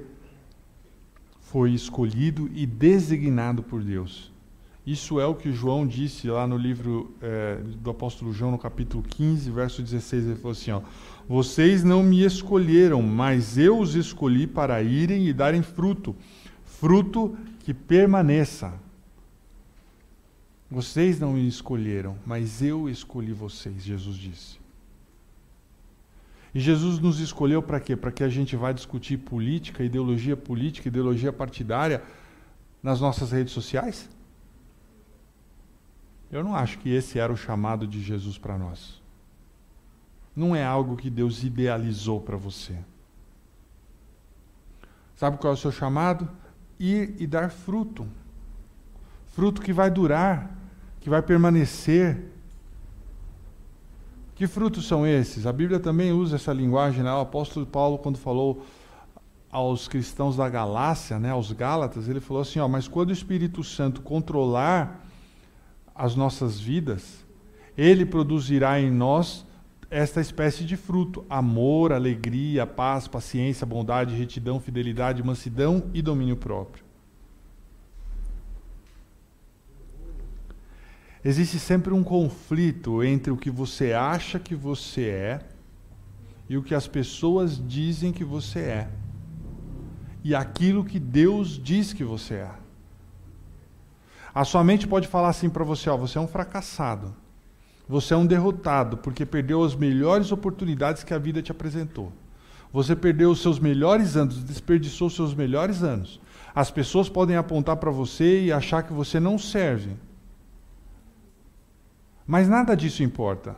foi 1.41 1.71
escolhido 1.71 2.51
e 2.53 2.67
designado 2.67 3.63
por 3.63 3.81
Deus. 3.81 4.33
Isso 4.85 5.21
é 5.21 5.25
o 5.25 5.37
que 5.37 5.53
João 5.53 5.87
disse 5.87 6.27
lá 6.27 6.45
no 6.45 6.57
livro 6.57 7.15
é, 7.23 7.61
do 7.81 7.91
apóstolo 7.91 8.33
João, 8.33 8.51
no 8.51 8.59
capítulo 8.59 9.05
15, 9.05 9.53
verso 9.53 9.83
16. 9.83 10.25
Ele 10.25 10.35
falou 10.35 10.51
assim: 10.51 10.73
ó, 10.73 10.81
Vocês 11.29 11.85
não 11.85 12.03
me 12.03 12.25
escolheram, 12.25 13.01
mas 13.03 13.57
eu 13.57 13.79
os 13.79 13.95
escolhi 13.95 14.49
para 14.49 14.83
irem 14.83 15.29
e 15.29 15.33
darem 15.33 15.63
fruto 15.63 16.17
fruto 16.81 17.37
que 17.71 17.75
permaneça. 17.75 18.75
Vocês 20.69 21.21
não 21.21 21.35
me 21.35 21.47
escolheram, 21.47 22.19
mas 22.27 22.61
eu 22.61 22.89
escolhi 22.89 23.33
vocês, 23.33 23.85
Jesus 23.85 24.17
disse. 24.17 24.59
E 26.53 26.59
Jesus 26.59 26.99
nos 26.99 27.21
escolheu 27.21 27.63
para 27.63 27.79
quê? 27.79 27.95
Para 27.95 28.11
que 28.11 28.25
a 28.25 28.29
gente 28.29 28.57
vá 28.57 28.73
discutir 28.73 29.19
política, 29.19 29.85
ideologia 29.85 30.37
política, 30.37 30.89
ideologia 30.89 31.33
partidária 31.33 32.03
nas 32.83 33.01
nossas 33.01 33.31
redes 33.31 33.53
sociais? 33.53 34.11
Eu 36.29 36.43
não 36.43 36.57
acho 36.57 36.77
que 36.79 36.89
esse 36.89 37.21
era 37.21 37.33
o 37.33 37.37
chamado 37.37 37.87
de 37.87 38.03
Jesus 38.03 38.37
para 38.37 38.59
nós. 38.59 39.01
Não 40.35 40.57
é 40.57 40.65
algo 40.65 40.97
que 40.97 41.09
Deus 41.09 41.45
idealizou 41.45 42.21
para 42.21 42.37
você. 42.37 42.77
Sabe 45.15 45.39
qual 45.39 45.53
é 45.53 45.55
o 45.55 45.57
seu 45.57 45.71
chamado? 45.71 46.29
Ir 46.81 47.15
e 47.19 47.27
dar 47.27 47.51
fruto. 47.51 48.09
Fruto 49.29 49.61
que 49.61 49.73
vai 49.73 49.91
durar, 49.91 50.51
que 51.01 51.09
vai 51.09 51.23
permanecer. 51.23 52.33
Que 54.35 54.47
frutos 54.47 54.89
são 54.89 55.07
esses? 55.07 55.47
A 55.47 55.53
Bíblia 55.53 55.79
também 55.79 56.11
usa 56.11 56.37
essa 56.37 56.53
linguagem, 56.53 57.05
né? 57.05 57.13
O 57.13 57.21
apóstolo 57.21 57.67
Paulo, 57.67 57.99
quando 57.99 58.17
falou 58.19 58.65
aos 59.53 59.87
cristãos 59.87 60.37
da 60.37 60.49
Galácia, 60.49 61.19
né, 61.19 61.31
aos 61.31 61.53
Gálatas, 61.53 62.09
ele 62.09 62.21
falou 62.21 62.41
assim: 62.43 62.59
ó, 62.59 62.67
mas 62.67 62.89
quando 62.89 63.11
o 63.11 63.13
Espírito 63.13 63.63
Santo 63.63 64.01
controlar 64.01 65.07
as 65.95 66.17
nossas 66.17 66.59
vidas, 66.59 67.25
ele 67.77 68.07
produzirá 68.07 68.81
em 68.81 68.91
nós 68.91 69.45
esta 69.91 70.21
espécie 70.21 70.65
de 70.65 70.77
fruto: 70.77 71.25
amor, 71.29 71.93
alegria, 71.93 72.67
paz, 72.67 73.09
paciência, 73.09 73.67
bondade, 73.67 74.15
retidão, 74.15 74.61
fidelidade, 74.61 75.23
mansidão 75.23 75.91
e 75.93 76.01
domínio 76.01 76.37
próprio. 76.37 76.91
existe 81.25 81.59
sempre 81.59 81.93
um 81.93 82.03
conflito 82.03 83.03
entre 83.05 83.31
o 83.31 83.37
que 83.37 83.51
você 83.51 83.93
acha 83.93 84.39
que 84.39 84.55
você 84.55 85.09
é 85.09 85.41
e 86.49 86.57
o 86.57 86.63
que 86.63 86.75
as 86.75 86.89
pessoas 86.89 87.61
dizem 87.65 88.13
que 88.13 88.25
você 88.25 88.61
é, 88.61 88.91
e 90.25 90.35
aquilo 90.35 90.85
que 90.85 90.99
Deus 90.99 91.51
diz 91.63 91.93
que 91.93 92.03
você 92.03 92.35
é. 92.35 92.51
A 94.35 94.45
sua 94.45 94.65
mente 94.65 94.87
pode 94.87 95.07
falar 95.09 95.29
assim 95.29 95.49
para 95.49 95.65
você: 95.65 95.89
ó, 95.89 95.97
você 95.97 96.19
é 96.19 96.21
um 96.21 96.27
fracassado, 96.27 97.15
você 97.91 98.15
é 98.15 98.17
um 98.17 98.25
derrotado, 98.25 98.97
porque 98.97 99.27
perdeu 99.27 99.63
as 99.63 99.75
melhores 99.75 100.33
oportunidades 100.33 101.05
que 101.05 101.13
a 101.13 101.19
vida 101.19 101.43
te 101.43 101.51
apresentou. 101.51 102.13
Você 102.73 102.95
perdeu 102.95 103.31
os 103.31 103.43
seus 103.43 103.59
melhores 103.59 104.17
anos, 104.17 104.43
desperdiçou 104.45 105.09
os 105.09 105.17
seus 105.17 105.35
melhores 105.35 105.83
anos. 105.83 106.21
As 106.55 106.71
pessoas 106.71 107.09
podem 107.09 107.37
apontar 107.37 107.77
para 107.77 107.91
você 107.91 108.45
e 108.45 108.53
achar 108.53 108.83
que 108.83 108.93
você 108.93 109.19
não 109.19 109.39
serve 109.39 109.91
mas 112.31 112.49
nada 112.49 112.77
disso 112.77 113.03
importa. 113.03 113.57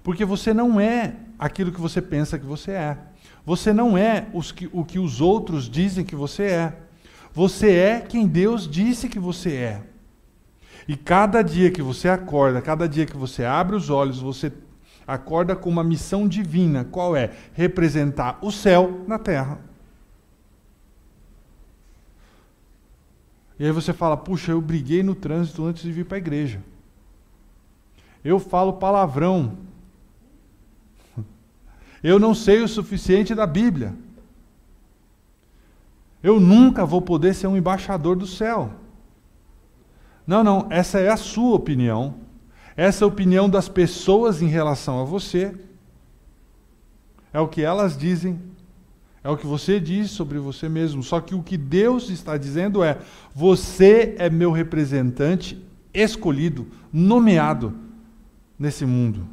Porque 0.00 0.24
você 0.24 0.54
não 0.54 0.80
é 0.80 1.16
aquilo 1.36 1.72
que 1.72 1.80
você 1.80 2.00
pensa 2.00 2.38
que 2.38 2.46
você 2.46 2.70
é. 2.70 2.96
Você 3.44 3.72
não 3.72 3.98
é 3.98 4.28
que, 4.54 4.70
o 4.72 4.84
que 4.84 4.96
os 5.00 5.20
outros 5.20 5.68
dizem 5.68 6.04
que 6.04 6.14
você 6.14 6.44
é. 6.44 6.78
Você 7.32 7.72
é 7.72 8.00
quem 8.00 8.28
Deus 8.28 8.70
disse 8.70 9.08
que 9.08 9.18
você 9.18 9.54
é. 9.56 9.82
E 10.88 10.96
cada 10.96 11.42
dia 11.42 11.70
que 11.70 11.82
você 11.82 12.08
acorda, 12.08 12.60
cada 12.60 12.88
dia 12.88 13.06
que 13.06 13.16
você 13.16 13.44
abre 13.44 13.76
os 13.76 13.88
olhos, 13.90 14.18
você 14.18 14.52
acorda 15.06 15.54
com 15.54 15.70
uma 15.70 15.84
missão 15.84 16.26
divina. 16.26 16.84
Qual 16.84 17.16
é? 17.16 17.30
Representar 17.52 18.38
o 18.42 18.50
céu 18.50 19.04
na 19.06 19.18
terra. 19.18 19.58
E 23.58 23.64
aí 23.64 23.70
você 23.70 23.92
fala: 23.92 24.16
puxa, 24.16 24.52
eu 24.52 24.60
briguei 24.60 25.02
no 25.02 25.14
trânsito 25.14 25.64
antes 25.64 25.82
de 25.82 25.92
vir 25.92 26.04
para 26.04 26.16
a 26.16 26.18
igreja. 26.18 26.60
Eu 28.24 28.38
falo 28.38 28.74
palavrão. 28.74 29.56
Eu 32.02 32.18
não 32.18 32.34
sei 32.34 32.60
o 32.60 32.68
suficiente 32.68 33.34
da 33.34 33.46
Bíblia. 33.46 33.94
Eu 36.20 36.40
nunca 36.40 36.84
vou 36.84 37.00
poder 37.00 37.34
ser 37.34 37.46
um 37.46 37.56
embaixador 37.56 38.16
do 38.16 38.26
céu. 38.26 38.81
Não, 40.26 40.44
não, 40.44 40.66
essa 40.70 40.98
é 40.98 41.08
a 41.08 41.16
sua 41.16 41.54
opinião. 41.54 42.14
Essa 42.76 43.04
é 43.04 43.06
a 43.06 43.08
opinião 43.08 43.48
das 43.48 43.68
pessoas 43.68 44.40
em 44.40 44.46
relação 44.46 45.00
a 45.00 45.04
você. 45.04 45.54
É 47.32 47.40
o 47.40 47.48
que 47.48 47.62
elas 47.62 47.96
dizem. 47.96 48.38
É 49.24 49.28
o 49.28 49.36
que 49.36 49.46
você 49.46 49.78
diz 49.78 50.10
sobre 50.10 50.38
você 50.38 50.68
mesmo. 50.68 51.02
Só 51.02 51.20
que 51.20 51.34
o 51.34 51.42
que 51.42 51.56
Deus 51.56 52.10
está 52.10 52.36
dizendo 52.36 52.82
é: 52.82 52.98
você 53.34 54.14
é 54.18 54.28
meu 54.28 54.50
representante 54.50 55.62
escolhido, 55.94 56.66
nomeado 56.92 57.74
nesse 58.58 58.84
mundo. 58.84 59.26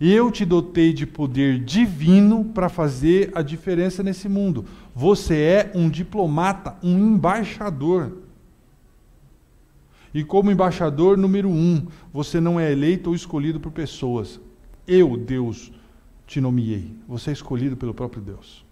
Eu 0.00 0.30
te 0.30 0.44
dotei 0.44 0.92
de 0.92 1.06
poder 1.06 1.58
divino 1.64 2.44
para 2.44 2.68
fazer 2.68 3.30
a 3.34 3.40
diferença 3.40 4.02
nesse 4.02 4.28
mundo. 4.28 4.66
Você 4.94 5.36
é 5.36 5.72
um 5.74 5.88
diplomata, 5.88 6.76
um 6.82 6.98
embaixador. 6.98 8.12
E 10.14 10.24
como 10.24 10.50
embaixador 10.50 11.16
número 11.16 11.48
um, 11.48 11.86
você 12.12 12.40
não 12.40 12.58
é 12.58 12.72
eleito 12.72 13.10
ou 13.10 13.16
escolhido 13.16 13.60
por 13.60 13.72
pessoas. 13.72 14.40
Eu, 14.86 15.16
Deus, 15.16 15.72
te 16.26 16.40
nomeei. 16.40 16.96
Você 17.06 17.30
é 17.30 17.32
escolhido 17.32 17.76
pelo 17.76 17.94
próprio 17.94 18.22
Deus. 18.22 18.64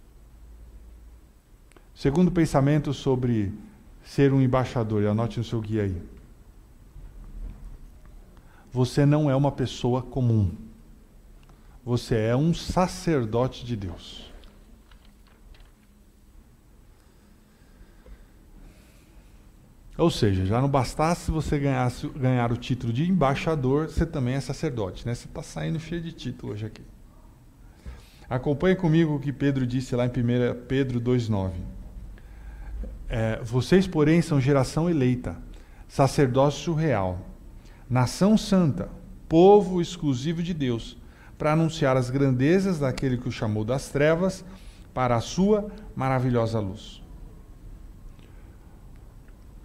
Segundo 1.93 2.31
pensamento 2.31 2.93
sobre 2.93 3.53
ser 4.03 4.33
um 4.33 4.41
embaixador, 4.41 5.05
anote 5.05 5.37
no 5.37 5.45
seu 5.45 5.61
guia 5.61 5.83
aí. 5.83 6.01
Você 8.71 9.05
não 9.05 9.29
é 9.29 9.35
uma 9.35 9.51
pessoa 9.51 10.01
comum. 10.01 10.51
você 11.85 12.15
é 12.15 12.35
um 12.35 12.53
sacerdote 12.53 13.63
de 13.63 13.75
Deus. 13.75 14.34
Ou 19.97 20.09
seja, 20.09 20.45
já 20.45 20.59
não 20.61 20.67
bastasse 20.67 21.31
você 21.31 21.57
ganhar, 21.57 21.89
ganhar 22.17 22.51
o 22.51 22.57
título 22.57 22.91
de 22.91 23.09
embaixador, 23.09 23.87
você 23.87 24.05
também 24.05 24.35
é 24.35 24.41
sacerdote, 24.41 25.05
né? 25.05 25.15
Você 25.15 25.25
está 25.25 25.41
saindo 25.41 25.79
cheio 25.79 26.01
de 26.01 26.11
título 26.11 26.51
hoje 26.51 26.65
aqui. 26.65 26.81
Acompanhe 28.29 28.75
comigo 28.75 29.15
o 29.15 29.19
que 29.19 29.31
Pedro 29.31 29.65
disse 29.65 29.95
lá 29.95 30.05
em 30.05 30.09
1 30.09 30.65
Pedro 30.67 30.99
2,9. 30.99 31.51
É, 33.07 33.39
vocês, 33.41 33.87
porém, 33.87 34.21
são 34.21 34.41
geração 34.41 34.89
eleita, 34.89 35.37
sacerdócio 35.87 36.73
real, 36.73 37.19
nação 37.89 38.37
santa, 38.37 38.89
povo 39.29 39.79
exclusivo 39.79 40.43
de 40.43 40.53
Deus, 40.53 40.97
para 41.37 41.53
anunciar 41.53 41.95
as 41.95 42.09
grandezas 42.09 42.79
daquele 42.79 43.17
que 43.17 43.29
o 43.29 43.31
chamou 43.31 43.63
das 43.63 43.89
trevas 43.89 44.43
para 44.93 45.15
a 45.15 45.21
sua 45.21 45.71
maravilhosa 45.95 46.59
luz. 46.59 47.04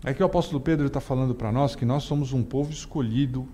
Aqui 0.03 0.23
o 0.23 0.27
apóstolo 0.27 0.59
Pedro 0.59 0.87
está 0.87 0.99
falando 0.99 1.35
para 1.35 1.53
nós 1.53 1.77
que 1.77 1.85
nós 1.85 2.05
somos 2.05 2.33
um 2.33 2.43
povo 2.43 2.73
escolhido, 2.73 3.47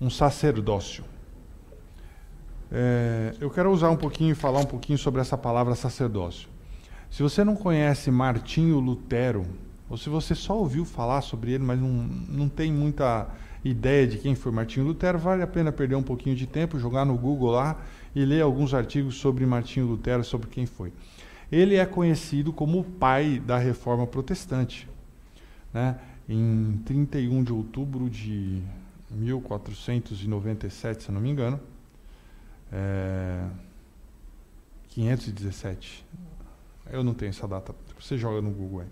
um 0.00 0.08
sacerdócio. 0.08 1.04
É, 2.70 3.34
eu 3.38 3.50
quero 3.50 3.70
usar 3.70 3.90
um 3.90 3.96
pouquinho 3.96 4.32
e 4.32 4.34
falar 4.34 4.60
um 4.60 4.64
pouquinho 4.64 4.96
sobre 4.96 5.20
essa 5.20 5.36
palavra 5.36 5.74
sacerdócio. 5.74 6.48
Se 7.10 7.22
você 7.22 7.44
não 7.44 7.54
conhece 7.54 8.10
Martinho 8.10 8.80
Lutero, 8.80 9.44
ou 9.90 9.98
se 9.98 10.08
você 10.08 10.34
só 10.34 10.56
ouviu 10.56 10.86
falar 10.86 11.20
sobre 11.20 11.52
ele, 11.52 11.62
mas 11.62 11.78
não, 11.78 11.90
não 11.90 12.48
tem 12.48 12.72
muita 12.72 13.28
ideia 13.62 14.06
de 14.06 14.16
quem 14.16 14.34
foi 14.34 14.50
Martinho 14.50 14.86
Lutero, 14.86 15.18
vale 15.18 15.42
a 15.42 15.46
pena 15.46 15.70
perder 15.70 15.96
um 15.96 16.02
pouquinho 16.02 16.34
de 16.34 16.46
tempo, 16.46 16.78
jogar 16.78 17.04
no 17.04 17.18
Google 17.18 17.50
lá 17.50 17.76
e 18.14 18.24
ler 18.24 18.40
alguns 18.40 18.72
artigos 18.72 19.16
sobre 19.16 19.44
Martinho 19.44 19.84
Lutero, 19.84 20.24
sobre 20.24 20.48
quem 20.48 20.64
foi. 20.64 20.94
Ele 21.50 21.76
é 21.76 21.84
conhecido 21.84 22.54
como 22.54 22.80
o 22.80 22.84
pai 22.84 23.38
da 23.38 23.58
reforma 23.58 24.06
protestante. 24.06 24.90
Né? 25.72 25.98
Em 26.28 26.80
31 26.84 27.42
de 27.42 27.52
outubro 27.52 28.08
de 28.10 28.62
1497, 29.10 31.04
se 31.04 31.12
não 31.12 31.20
me 31.20 31.30
engano, 31.30 31.60
é, 32.72 33.44
517. 34.88 36.04
Eu 36.90 37.02
não 37.02 37.14
tenho 37.14 37.30
essa 37.30 37.46
data. 37.46 37.74
Você 37.98 38.18
joga 38.18 38.40
no 38.40 38.50
Google 38.50 38.80
aí. 38.80 38.88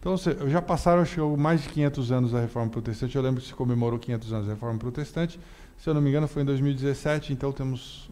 Então, 0.00 0.16
já 0.48 0.62
passaram 0.62 1.02
acho, 1.02 1.36
mais 1.36 1.62
de 1.62 1.68
500 1.70 2.12
anos 2.12 2.32
da 2.32 2.40
Reforma 2.40 2.70
Protestante. 2.70 3.16
Eu 3.16 3.22
lembro 3.22 3.40
que 3.40 3.48
se 3.48 3.54
comemorou 3.54 3.98
500 3.98 4.32
anos 4.32 4.46
da 4.46 4.54
Reforma 4.54 4.78
Protestante. 4.78 5.40
Se 5.76 5.90
eu 5.90 5.94
não 5.94 6.00
me 6.00 6.08
engano, 6.08 6.28
foi 6.28 6.42
em 6.42 6.44
2017. 6.44 7.32
Então, 7.32 7.52
temos, 7.52 8.08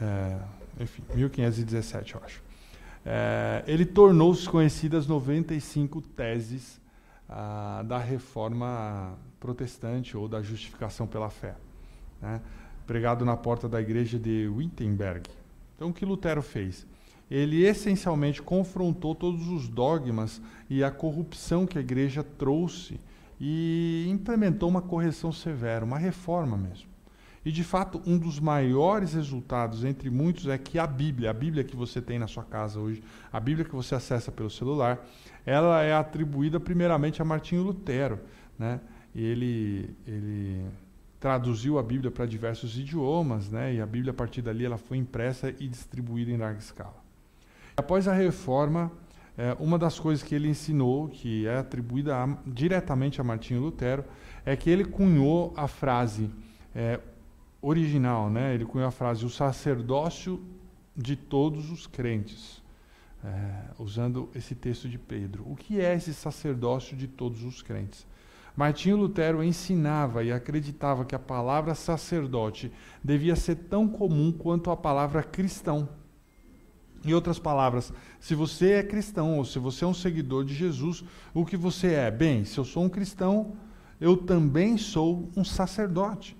é, 0.00 0.38
enfim, 0.80 1.02
1517, 1.14 2.14
eu 2.14 2.22
acho. 2.24 2.42
É, 3.04 3.64
ele 3.66 3.84
tornou-se 3.86 4.48
conhecidas 4.48 5.06
95 5.06 6.02
teses 6.02 6.80
da 7.28 7.98
Reforma 7.98 9.18
Protestante 9.40 10.16
ou 10.16 10.28
da 10.28 10.42
justificação 10.42 11.06
pela 11.06 11.30
fé. 11.30 11.56
Né? 12.20 12.40
pregado 12.86 13.24
na 13.24 13.36
porta 13.36 13.68
da 13.68 13.80
igreja 13.80 14.18
de 14.18 14.48
Wittenberg. 14.48 15.28
Então, 15.74 15.88
o 15.88 15.92
que 15.92 16.04
Lutero 16.04 16.42
fez? 16.42 16.86
Ele 17.30 17.64
essencialmente 17.64 18.42
confrontou 18.42 19.14
todos 19.14 19.48
os 19.48 19.68
dogmas 19.68 20.40
e 20.68 20.84
a 20.84 20.90
corrupção 20.90 21.66
que 21.66 21.78
a 21.78 21.80
igreja 21.80 22.22
trouxe 22.22 23.00
e 23.40 24.06
implementou 24.08 24.68
uma 24.68 24.82
correção 24.82 25.32
severa, 25.32 25.84
uma 25.84 25.98
reforma 25.98 26.56
mesmo. 26.56 26.94
E 27.44 27.52
de 27.52 27.64
fato, 27.64 28.00
um 28.06 28.16
dos 28.16 28.40
maiores 28.40 29.12
resultados 29.12 29.84
entre 29.84 30.08
muitos 30.08 30.46
é 30.46 30.56
que 30.56 30.78
a 30.78 30.86
Bíblia, 30.86 31.30
a 31.30 31.34
Bíblia 31.34 31.64
que 31.64 31.76
você 31.76 32.00
tem 32.00 32.18
na 32.18 32.26
sua 32.26 32.44
casa 32.44 32.80
hoje, 32.80 33.02
a 33.32 33.38
Bíblia 33.38 33.66
que 33.66 33.74
você 33.74 33.94
acessa 33.94 34.32
pelo 34.32 34.48
celular, 34.48 35.04
ela 35.44 35.82
é 35.82 35.94
atribuída 35.94 36.58
primeiramente 36.58 37.20
a 37.20 37.24
Martinho 37.24 37.62
Lutero, 37.62 38.20
né? 38.58 38.80
E 39.14 39.22
ele 39.24 39.96
ele 40.06 40.66
traduziu 41.20 41.78
a 41.78 41.82
Bíblia 41.82 42.10
para 42.10 42.26
diversos 42.26 42.78
idiomas, 42.78 43.50
né? 43.50 43.74
E 43.74 43.80
a 43.80 43.86
Bíblia 43.86 44.10
a 44.10 44.14
partir 44.14 44.42
dali 44.42 44.64
ela 44.64 44.76
foi 44.76 44.98
impressa 44.98 45.54
e 45.58 45.66
distribuída 45.68 46.30
em 46.30 46.36
larga 46.36 46.58
escala. 46.58 47.02
Após 47.76 48.06
a 48.06 48.12
reforma, 48.12 48.92
é, 49.36 49.56
uma 49.58 49.78
das 49.78 49.98
coisas 49.98 50.22
que 50.22 50.34
ele 50.34 50.48
ensinou, 50.48 51.08
que 51.08 51.46
é 51.46 51.58
atribuída 51.58 52.16
a, 52.16 52.38
diretamente 52.46 53.20
a 53.20 53.24
Martinho 53.24 53.60
Lutero, 53.60 54.04
é 54.44 54.54
que 54.54 54.70
ele 54.70 54.84
cunhou 54.84 55.52
a 55.56 55.66
frase 55.66 56.30
é, 56.74 57.00
original, 57.60 58.30
né? 58.30 58.54
Ele 58.54 58.64
cunhou 58.64 58.86
a 58.86 58.92
frase 58.92 59.24
o 59.24 59.30
sacerdócio 59.30 60.44
de 60.96 61.16
todos 61.16 61.70
os 61.70 61.86
crentes, 61.86 62.62
é, 63.24 63.70
usando 63.78 64.28
esse 64.34 64.54
texto 64.54 64.88
de 64.88 64.98
Pedro. 64.98 65.44
O 65.46 65.56
que 65.56 65.80
é 65.80 65.94
esse 65.94 66.12
sacerdócio 66.12 66.96
de 66.96 67.08
todos 67.08 67.42
os 67.42 67.62
crentes? 67.62 68.06
Martinho 68.56 68.96
Lutero 68.96 69.42
ensinava 69.42 70.22
e 70.22 70.30
acreditava 70.30 71.04
que 71.04 71.14
a 71.14 71.18
palavra 71.18 71.74
sacerdote 71.74 72.70
devia 73.02 73.34
ser 73.34 73.56
tão 73.56 73.88
comum 73.88 74.30
quanto 74.30 74.70
a 74.70 74.76
palavra 74.76 75.22
cristão. 75.22 75.88
Em 77.04 77.12
outras 77.12 77.38
palavras, 77.38 77.92
se 78.20 78.34
você 78.34 78.72
é 78.72 78.82
cristão 78.82 79.38
ou 79.38 79.44
se 79.44 79.58
você 79.58 79.84
é 79.84 79.88
um 79.88 79.94
seguidor 79.94 80.44
de 80.44 80.54
Jesus, 80.54 81.04
o 81.34 81.44
que 81.44 81.56
você 81.56 81.94
é? 81.94 82.10
Bem, 82.10 82.44
se 82.44 82.56
eu 82.58 82.64
sou 82.64 82.84
um 82.84 82.88
cristão, 82.88 83.56
eu 84.00 84.16
também 84.16 84.78
sou 84.78 85.28
um 85.36 85.44
sacerdote. 85.44 86.36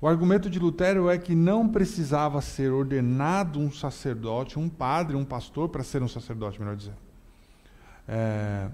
O 0.00 0.06
argumento 0.06 0.48
de 0.48 0.60
Lutero 0.60 1.10
é 1.10 1.18
que 1.18 1.34
não 1.34 1.68
precisava 1.68 2.40
ser 2.40 2.70
ordenado 2.70 3.58
um 3.58 3.70
sacerdote, 3.70 4.56
um 4.56 4.68
padre, 4.68 5.16
um 5.16 5.24
pastor, 5.24 5.68
para 5.68 5.82
ser 5.82 6.02
um 6.02 6.08
sacerdote, 6.08 6.60
melhor 6.60 6.76
dizer. 6.76 6.94
É, 8.06 8.68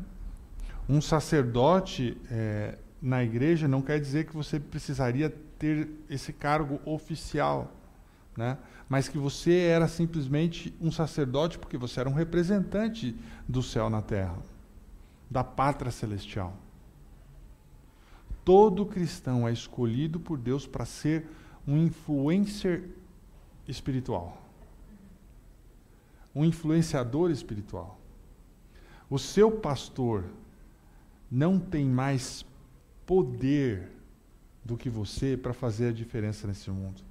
um 0.87 1.01
sacerdote 1.01 2.19
é, 2.31 2.77
na 3.01 3.25
igreja 3.25 3.67
não 3.67 3.81
quer 3.81 3.99
dizer 3.99 4.27
que 4.27 4.35
você 4.35 4.61
precisaria 4.61 5.35
ter 5.59 5.89
esse 6.11 6.31
cargo 6.31 6.79
oficial, 6.85 7.73
né? 8.37 8.59
mas 8.87 9.09
que 9.09 9.17
você 9.17 9.61
era 9.61 9.89
simplesmente 9.89 10.75
um 10.79 10.93
sacerdote 10.93 11.59
porque 11.59 11.79
você 11.79 12.01
era 12.01 12.09
um 12.09 12.13
representante 12.13 13.17
do 13.49 13.63
céu 13.63 13.89
na 13.89 14.03
terra, 14.03 14.37
da 15.31 15.43
pátria 15.43 15.91
celestial. 15.91 16.55
Todo 18.45 18.85
cristão 18.85 19.49
é 19.49 19.53
escolhido 19.53 20.21
por 20.21 20.37
Deus 20.39 20.67
para 20.67 20.85
ser 20.85 21.27
um 21.67 21.79
influencer 21.79 22.91
espiritual, 23.67 24.43
um 26.35 26.45
influenciador 26.45 27.31
espiritual. 27.31 27.99
O 29.09 29.19
seu 29.19 29.51
pastor 29.51 30.25
não 31.31 31.59
tem 31.59 31.87
mais 31.87 32.45
poder 33.07 33.91
do 34.65 34.77
que 34.77 34.91
você 34.91 35.37
para 35.37 35.53
fazer 35.53 35.89
a 35.89 35.93
diferença 35.93 36.47
nesse 36.47 36.71
mundo. 36.71 37.03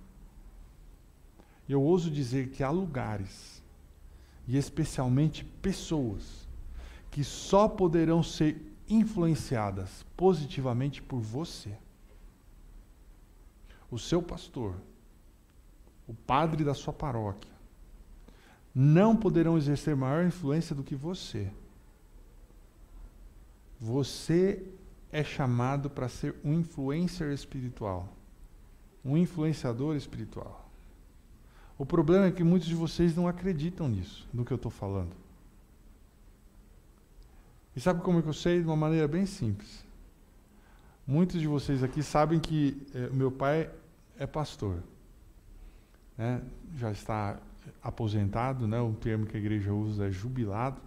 Eu 1.67 1.81
ouso 1.81 2.11
dizer 2.11 2.49
que 2.49 2.63
há 2.63 2.69
lugares, 2.69 3.63
e 4.47 4.57
especialmente 4.57 5.45
pessoas, 5.61 6.47
que 7.09 7.23
só 7.23 7.67
poderão 7.67 8.21
ser 8.21 8.72
influenciadas 8.89 10.05
positivamente 10.15 11.01
por 11.01 11.19
você. 11.19 11.75
O 13.89 13.99
seu 13.99 14.21
pastor, 14.21 14.75
o 16.07 16.13
padre 16.13 16.63
da 16.63 16.73
sua 16.73 16.93
paróquia, 16.93 17.51
não 18.73 19.15
poderão 19.15 19.57
exercer 19.57 19.95
maior 19.95 20.25
influência 20.25 20.75
do 20.75 20.83
que 20.83 20.95
você 20.95 21.51
você 23.83 24.65
é 25.11 25.25
chamado 25.25 25.89
para 25.89 26.07
ser 26.07 26.33
um 26.41 26.53
influencer 26.53 27.33
espiritual, 27.33 28.07
um 29.03 29.17
influenciador 29.17 29.97
espiritual. 29.97 30.71
O 31.77 31.85
problema 31.85 32.27
é 32.27 32.31
que 32.31 32.45
muitos 32.45 32.69
de 32.69 32.75
vocês 32.75 33.13
não 33.13 33.27
acreditam 33.27 33.89
nisso, 33.89 34.25
no 34.33 34.45
que 34.45 34.53
eu 34.53 34.55
estou 34.55 34.71
falando. 34.71 35.11
E 37.75 37.81
sabe 37.81 38.01
como 38.01 38.19
é 38.19 38.23
eu 38.25 38.33
sei? 38.33 38.59
De 38.59 38.65
uma 38.65 38.75
maneira 38.75 39.07
bem 39.07 39.25
simples. 39.25 39.83
Muitos 41.05 41.41
de 41.41 41.47
vocês 41.47 41.83
aqui 41.83 42.01
sabem 42.01 42.39
que 42.39 42.85
eh, 42.93 43.09
meu 43.11 43.31
pai 43.31 43.69
é 44.17 44.25
pastor. 44.25 44.81
Né? 46.17 46.41
Já 46.77 46.91
está 46.91 47.39
aposentado, 47.81 48.67
né? 48.67 48.79
o 48.79 48.93
termo 48.93 49.25
que 49.25 49.35
a 49.35 49.39
igreja 49.39 49.73
usa 49.73 50.07
é 50.07 50.11
jubilado 50.11 50.79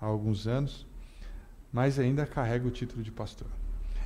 há 0.00 0.06
alguns 0.06 0.46
anos 0.46 0.86
mas 1.72 1.98
ainda 1.98 2.26
carrega 2.26 2.68
o 2.68 2.70
título 2.70 3.02
de 3.02 3.10
pastor. 3.10 3.48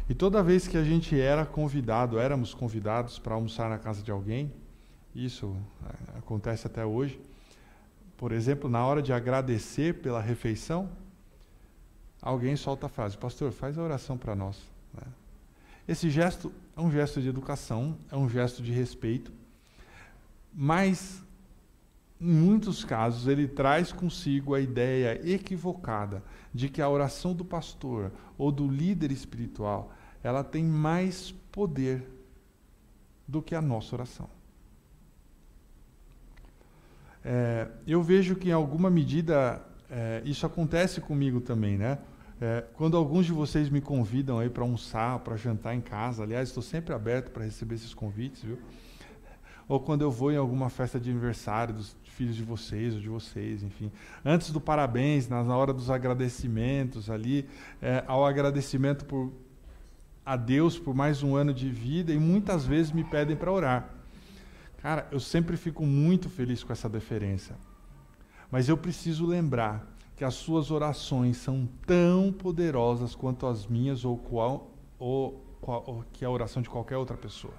E 0.09 0.15
toda 0.15 0.43
vez 0.43 0.69
que 0.69 0.77
a 0.77 0.85
gente 0.85 1.21
era 1.21 1.45
convidado, 1.45 2.19
éramos 2.19 2.55
convidados 2.55 3.19
para 3.19 3.35
almoçar 3.35 3.69
na 3.69 3.77
casa 3.77 4.03
de 4.03 4.11
alguém, 4.13 4.53
isso 5.13 5.57
é, 5.85 6.19
acontece 6.19 6.67
até 6.67 6.87
hoje. 6.87 7.21
Por 8.17 8.31
exemplo, 8.31 8.71
na 8.71 8.87
hora 8.87 9.03
de 9.03 9.13
agradecer 9.13 9.95
pela 9.95 10.21
refeição, 10.21 10.89
alguém 12.27 12.57
solta 12.57 12.87
a 12.87 12.89
frase: 12.89 13.17
Pastor, 13.17 13.53
faz 13.53 13.79
a 13.79 13.83
oração 13.83 14.19
para 14.19 14.35
nós. 14.35 14.61
Né? 14.93 15.03
Esse 15.87 16.11
gesto 16.11 16.53
é 16.77 16.81
um 16.81 16.91
gesto 16.91 17.23
de 17.23 17.29
educação, 17.29 17.97
é 18.11 18.17
um 18.17 18.29
gesto 18.29 18.63
de 18.63 18.73
respeito, 18.73 19.33
mas 20.53 21.23
em 22.21 22.33
muitos 22.33 22.85
casos 22.85 23.29
ele 23.29 23.47
traz 23.47 23.93
consigo 23.93 24.55
a 24.55 24.61
ideia 24.61 25.21
equivocada 25.25 26.23
de 26.53 26.69
que 26.69 26.83
a 26.83 26.89
oração 26.89 27.33
do 27.33 27.45
pastor 27.45 28.11
ou 28.37 28.51
do 28.51 28.67
líder 28.67 29.13
espiritual, 29.13 29.93
ela 30.23 30.43
tem 30.43 30.65
mais 30.65 31.31
poder 31.53 32.05
do 33.29 33.41
que 33.41 33.55
a 33.55 33.63
nossa 33.63 33.95
oração. 33.95 34.29
É, 37.25 37.69
eu 37.87 38.03
vejo 38.03 38.35
que 38.35 38.49
em 38.49 38.53
alguma 38.53 38.89
medida 38.89 39.65
é, 39.91 40.23
isso 40.25 40.47
acontece 40.47 41.01
comigo 41.01 41.41
também, 41.41 41.77
né? 41.77 41.99
É, 42.41 42.65
quando 42.75 42.97
alguns 42.97 43.25
de 43.25 43.33
vocês 43.33 43.71
me 43.71 43.81
convidam 43.81 44.39
aí 44.39 44.51
para 44.51 44.63
almoçar, 44.63 45.19
para 45.21 45.37
jantar 45.37 45.75
em 45.75 45.81
casa, 45.81 46.23
aliás, 46.23 46.49
estou 46.49 46.63
sempre 46.63 46.95
aberto 46.95 47.31
para 47.31 47.45
receber 47.45 47.77
esses 47.77 47.95
convites, 47.95 48.43
viu? 48.43 48.59
Ou 49.69 49.81
quando 49.81 50.03
eu 50.03 50.11
vou 50.11 50.31
em 50.31 50.37
alguma 50.37 50.69
festa 50.69 51.01
de 51.01 51.11
aniversário 51.11 51.75
dos 51.75 51.97
filhos 52.05 52.37
de 52.37 52.43
vocês 52.43 52.95
ou 52.95 53.01
de 53.01 53.09
vocês, 53.09 53.63
enfim. 53.63 53.91
Antes 54.25 54.51
do 54.51 54.61
parabéns, 54.61 55.29
na, 55.29 55.43
hora 55.57 55.73
dos 55.73 55.91
agradecimentos 55.91 57.11
ali, 57.11 57.49
é, 57.83 58.05
ao 58.07 58.25
agradecimento 58.25 59.05
por, 59.07 59.33
a 60.25 60.37
Deus 60.37 60.79
por 60.79 60.95
mais 60.95 61.23
um 61.23 61.35
ano 61.35 61.53
de 61.53 61.69
vida 61.69 62.13
e 62.13 62.19
muitas 62.19 62.65
vezes 62.65 62.93
me 62.93 63.03
pedem 63.03 63.35
para 63.35 63.51
orar. 63.51 63.91
Cara, 64.83 65.09
eu 65.11 65.19
sempre 65.19 65.57
fico 65.57 65.85
muito 65.85 66.29
feliz 66.31 66.63
com 66.63 66.73
essa 66.73 66.89
deferência. 66.89 67.57
Mas 68.51 68.69
eu 68.69 68.77
preciso 68.77 69.27
lembrar 69.27 69.96
que 70.17 70.25
as 70.25 70.35
suas 70.35 70.71
orações 70.71 71.37
são 71.37 71.69
tão 71.87 72.33
poderosas 72.33 73.15
quanto 73.15 73.47
as 73.47 73.67
minhas 73.67 74.03
ou, 74.05 74.17
qual, 74.17 74.71
ou, 74.99 75.45
qual, 75.61 75.85
ou 75.87 76.05
que 76.11 76.25
a 76.25 76.31
oração 76.31 76.63
de 76.63 76.71
qualquer 76.71 76.97
outra 76.97 77.17
pessoa. 77.17 77.53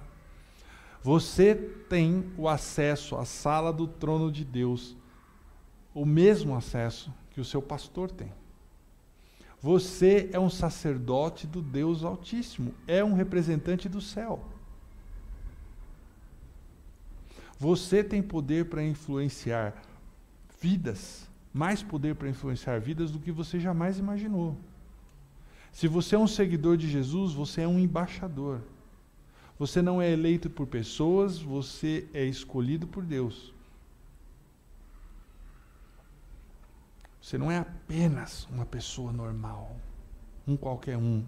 Você 1.00 1.54
tem 1.54 2.32
o 2.36 2.48
acesso 2.48 3.16
à 3.16 3.24
sala 3.24 3.72
do 3.72 3.86
trono 3.86 4.32
de 4.32 4.44
Deus, 4.44 4.96
o 5.94 6.04
mesmo 6.04 6.56
acesso 6.56 7.14
que 7.30 7.40
o 7.40 7.44
seu 7.44 7.62
pastor 7.62 8.10
tem. 8.10 8.32
Você 9.60 10.28
é 10.32 10.38
um 10.38 10.50
sacerdote 10.50 11.46
do 11.46 11.62
Deus 11.62 12.02
Altíssimo, 12.02 12.74
é 12.86 13.04
um 13.04 13.14
representante 13.14 13.88
do 13.88 14.00
céu. 14.00 14.44
Você 17.56 18.02
tem 18.02 18.20
poder 18.20 18.68
para 18.68 18.84
influenciar 18.84 19.80
vidas, 20.60 21.27
mais 21.52 21.82
poder 21.82 22.14
para 22.14 22.28
influenciar 22.28 22.78
vidas 22.78 23.10
do 23.10 23.18
que 23.18 23.32
você 23.32 23.58
jamais 23.58 23.98
imaginou. 23.98 24.56
Se 25.72 25.86
você 25.86 26.14
é 26.14 26.18
um 26.18 26.26
seguidor 26.26 26.76
de 26.76 26.88
Jesus, 26.88 27.32
você 27.32 27.62
é 27.62 27.68
um 27.68 27.78
embaixador. 27.78 28.60
Você 29.58 29.82
não 29.82 30.00
é 30.00 30.10
eleito 30.10 30.48
por 30.48 30.66
pessoas, 30.66 31.38
você 31.38 32.08
é 32.14 32.24
escolhido 32.24 32.86
por 32.86 33.04
Deus. 33.04 33.52
Você 37.20 37.36
não 37.36 37.50
é 37.50 37.58
apenas 37.58 38.46
uma 38.50 38.64
pessoa 38.64 39.12
normal, 39.12 39.76
um 40.46 40.56
qualquer 40.56 40.96
um. 40.96 41.24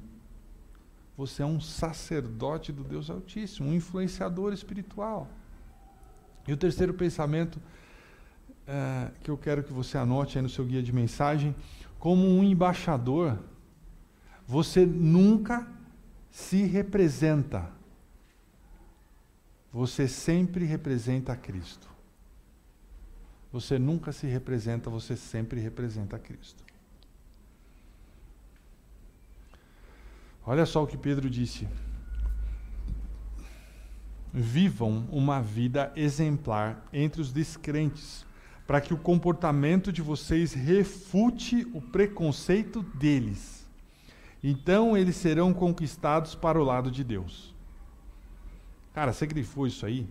Você 1.16 1.42
é 1.42 1.46
um 1.46 1.61
sacerdote 1.61 2.72
do 2.72 2.83
Deus 2.83 3.11
Altíssimo, 3.11 3.68
um 3.68 3.74
influenciador 3.74 4.52
espiritual. 4.52 5.28
E 6.48 6.52
o 6.52 6.56
terceiro 6.56 6.94
pensamento 6.94 7.61
é, 8.66 9.11
que 9.23 9.31
eu 9.31 9.37
quero 9.37 9.62
que 9.62 9.73
você 9.73 9.99
anote 9.99 10.38
aí 10.38 10.42
no 10.42 10.49
seu 10.49 10.64
guia 10.64 10.83
de 10.83 10.92
mensagem, 10.92 11.55
como 11.99 12.27
um 12.27 12.42
embaixador, 12.42 13.38
você 14.46 14.85
nunca 14.87 15.66
se 16.31 16.64
representa. 16.64 17.70
Você 19.73 20.09
sempre 20.09 20.64
representa 20.64 21.37
Cristo. 21.37 21.88
Você 23.53 23.79
nunca 23.79 24.12
se 24.12 24.27
representa, 24.27 24.88
você 24.88 25.16
sempre 25.16 25.61
representa 25.61 26.18
Cristo. 26.18 26.64
Olha 30.46 30.64
só 30.66 30.83
o 30.83 30.87
que 30.87 30.96
Pedro 30.96 31.29
disse 31.29 31.68
vivam 34.33 35.07
uma 35.11 35.40
vida 35.40 35.92
exemplar 35.96 36.87
entre 36.92 37.20
os 37.20 37.33
descrentes, 37.33 38.25
para 38.70 38.80
que 38.80 38.94
o 38.94 38.96
comportamento 38.96 39.92
de 39.92 40.00
vocês 40.00 40.52
refute 40.52 41.66
o 41.74 41.80
preconceito 41.80 42.85
deles. 42.94 43.68
Então 44.44 44.96
eles 44.96 45.16
serão 45.16 45.52
conquistados 45.52 46.37
para 46.37 46.56
o 46.56 46.62
lado 46.62 46.88
de 46.88 47.02
Deus. 47.02 47.52
Cara, 48.94 49.12
você 49.12 49.26
grifou 49.26 49.66
isso 49.66 49.85
aí? 49.85 50.09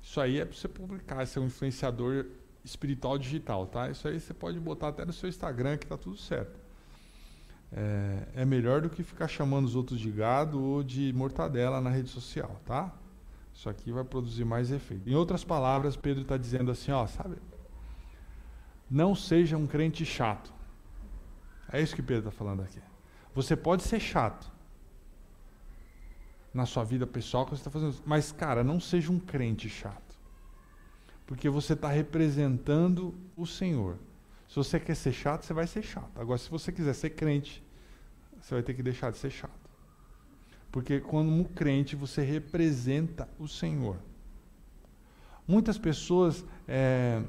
Isso 0.00 0.20
aí 0.20 0.38
é 0.38 0.44
para 0.44 0.56
você 0.56 0.68
publicar, 0.68 1.26
ser 1.26 1.40
é 1.40 1.42
um 1.42 1.46
influenciador 1.46 2.26
espiritual 2.64 3.18
digital, 3.18 3.66
tá? 3.66 3.90
Isso 3.90 4.06
aí 4.06 4.20
você 4.20 4.32
pode 4.32 4.60
botar 4.60 4.90
até 4.90 5.04
no 5.04 5.12
seu 5.12 5.28
Instagram 5.28 5.76
que 5.76 5.88
tá 5.88 5.96
tudo 5.96 6.16
certo 6.16 6.56
é, 7.72 8.42
é, 8.42 8.44
melhor 8.44 8.80
do 8.80 8.88
que 8.88 9.02
ficar 9.02 9.26
chamando 9.26 9.64
os 9.64 9.74
outros 9.74 9.98
de 9.98 10.08
gado 10.08 10.62
ou 10.62 10.84
de 10.84 11.12
mortadela 11.12 11.80
na 11.80 11.90
rede 11.90 12.10
social, 12.10 12.60
tá? 12.64 12.94
Isso 13.54 13.70
aqui 13.70 13.92
vai 13.92 14.04
produzir 14.04 14.44
mais 14.44 14.70
efeito. 14.72 15.08
Em 15.08 15.14
outras 15.14 15.44
palavras, 15.44 15.96
Pedro 15.96 16.22
está 16.22 16.36
dizendo 16.36 16.70
assim, 16.70 16.90
ó, 16.90 17.06
sabe? 17.06 17.36
Não 18.90 19.14
seja 19.14 19.56
um 19.56 19.66
crente 19.66 20.04
chato. 20.04 20.52
É 21.72 21.80
isso 21.80 21.94
que 21.94 22.02
Pedro 22.02 22.28
está 22.28 22.30
falando 22.30 22.62
aqui. 22.62 22.80
Você 23.34 23.56
pode 23.56 23.84
ser 23.84 24.00
chato 24.00 24.52
na 26.52 26.66
sua 26.66 26.84
vida 26.84 27.06
pessoal 27.06 27.44
que 27.44 27.50
você 27.50 27.60
está 27.60 27.70
fazendo, 27.70 27.96
mas 28.04 28.30
cara, 28.30 28.62
não 28.62 28.78
seja 28.78 29.10
um 29.10 29.18
crente 29.18 29.68
chato, 29.68 30.16
porque 31.26 31.48
você 31.48 31.72
está 31.72 31.88
representando 31.88 33.12
o 33.36 33.44
Senhor. 33.44 33.98
Se 34.48 34.54
você 34.54 34.78
quer 34.78 34.94
ser 34.94 35.12
chato, 35.12 35.44
você 35.44 35.52
vai 35.52 35.66
ser 35.66 35.82
chato. 35.82 36.20
Agora, 36.20 36.38
se 36.38 36.48
você 36.48 36.70
quiser 36.70 36.94
ser 36.94 37.10
crente, 37.10 37.60
você 38.40 38.54
vai 38.54 38.62
ter 38.62 38.74
que 38.74 38.82
deixar 38.82 39.10
de 39.10 39.18
ser 39.18 39.30
chato. 39.30 39.63
Porque 40.74 40.98
como 40.98 41.44
crente, 41.50 41.94
você 41.94 42.20
representa 42.20 43.28
o 43.38 43.46
Senhor. 43.46 43.96
Muitas 45.46 45.78
pessoas 45.78 46.44
é, 46.66 47.22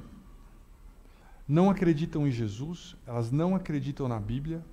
não 1.47 1.69
acreditam 1.69 2.27
em 2.27 2.31
Jesus, 2.31 2.95
elas 3.05 3.29
não 3.29 3.55
acreditam 3.55 4.08
na 4.08 4.19
Bíblia. 4.19 4.65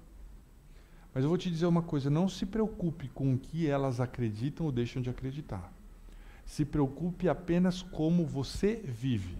Mas 1.12 1.22
eu 1.22 1.28
vou 1.28 1.36
te 1.36 1.50
dizer 1.50 1.66
uma 1.66 1.82
coisa: 1.82 2.08
não 2.08 2.30
se 2.30 2.46
preocupe 2.46 3.08
com 3.08 3.34
o 3.34 3.38
que 3.38 3.68
elas 3.68 4.00
acreditam 4.00 4.64
ou 4.64 4.72
deixam 4.72 5.02
de 5.02 5.10
acreditar. 5.10 5.70
Se 6.46 6.64
preocupe 6.64 7.28
apenas 7.28 7.82
como 7.82 8.24
você 8.24 8.76
vive. 8.76 9.36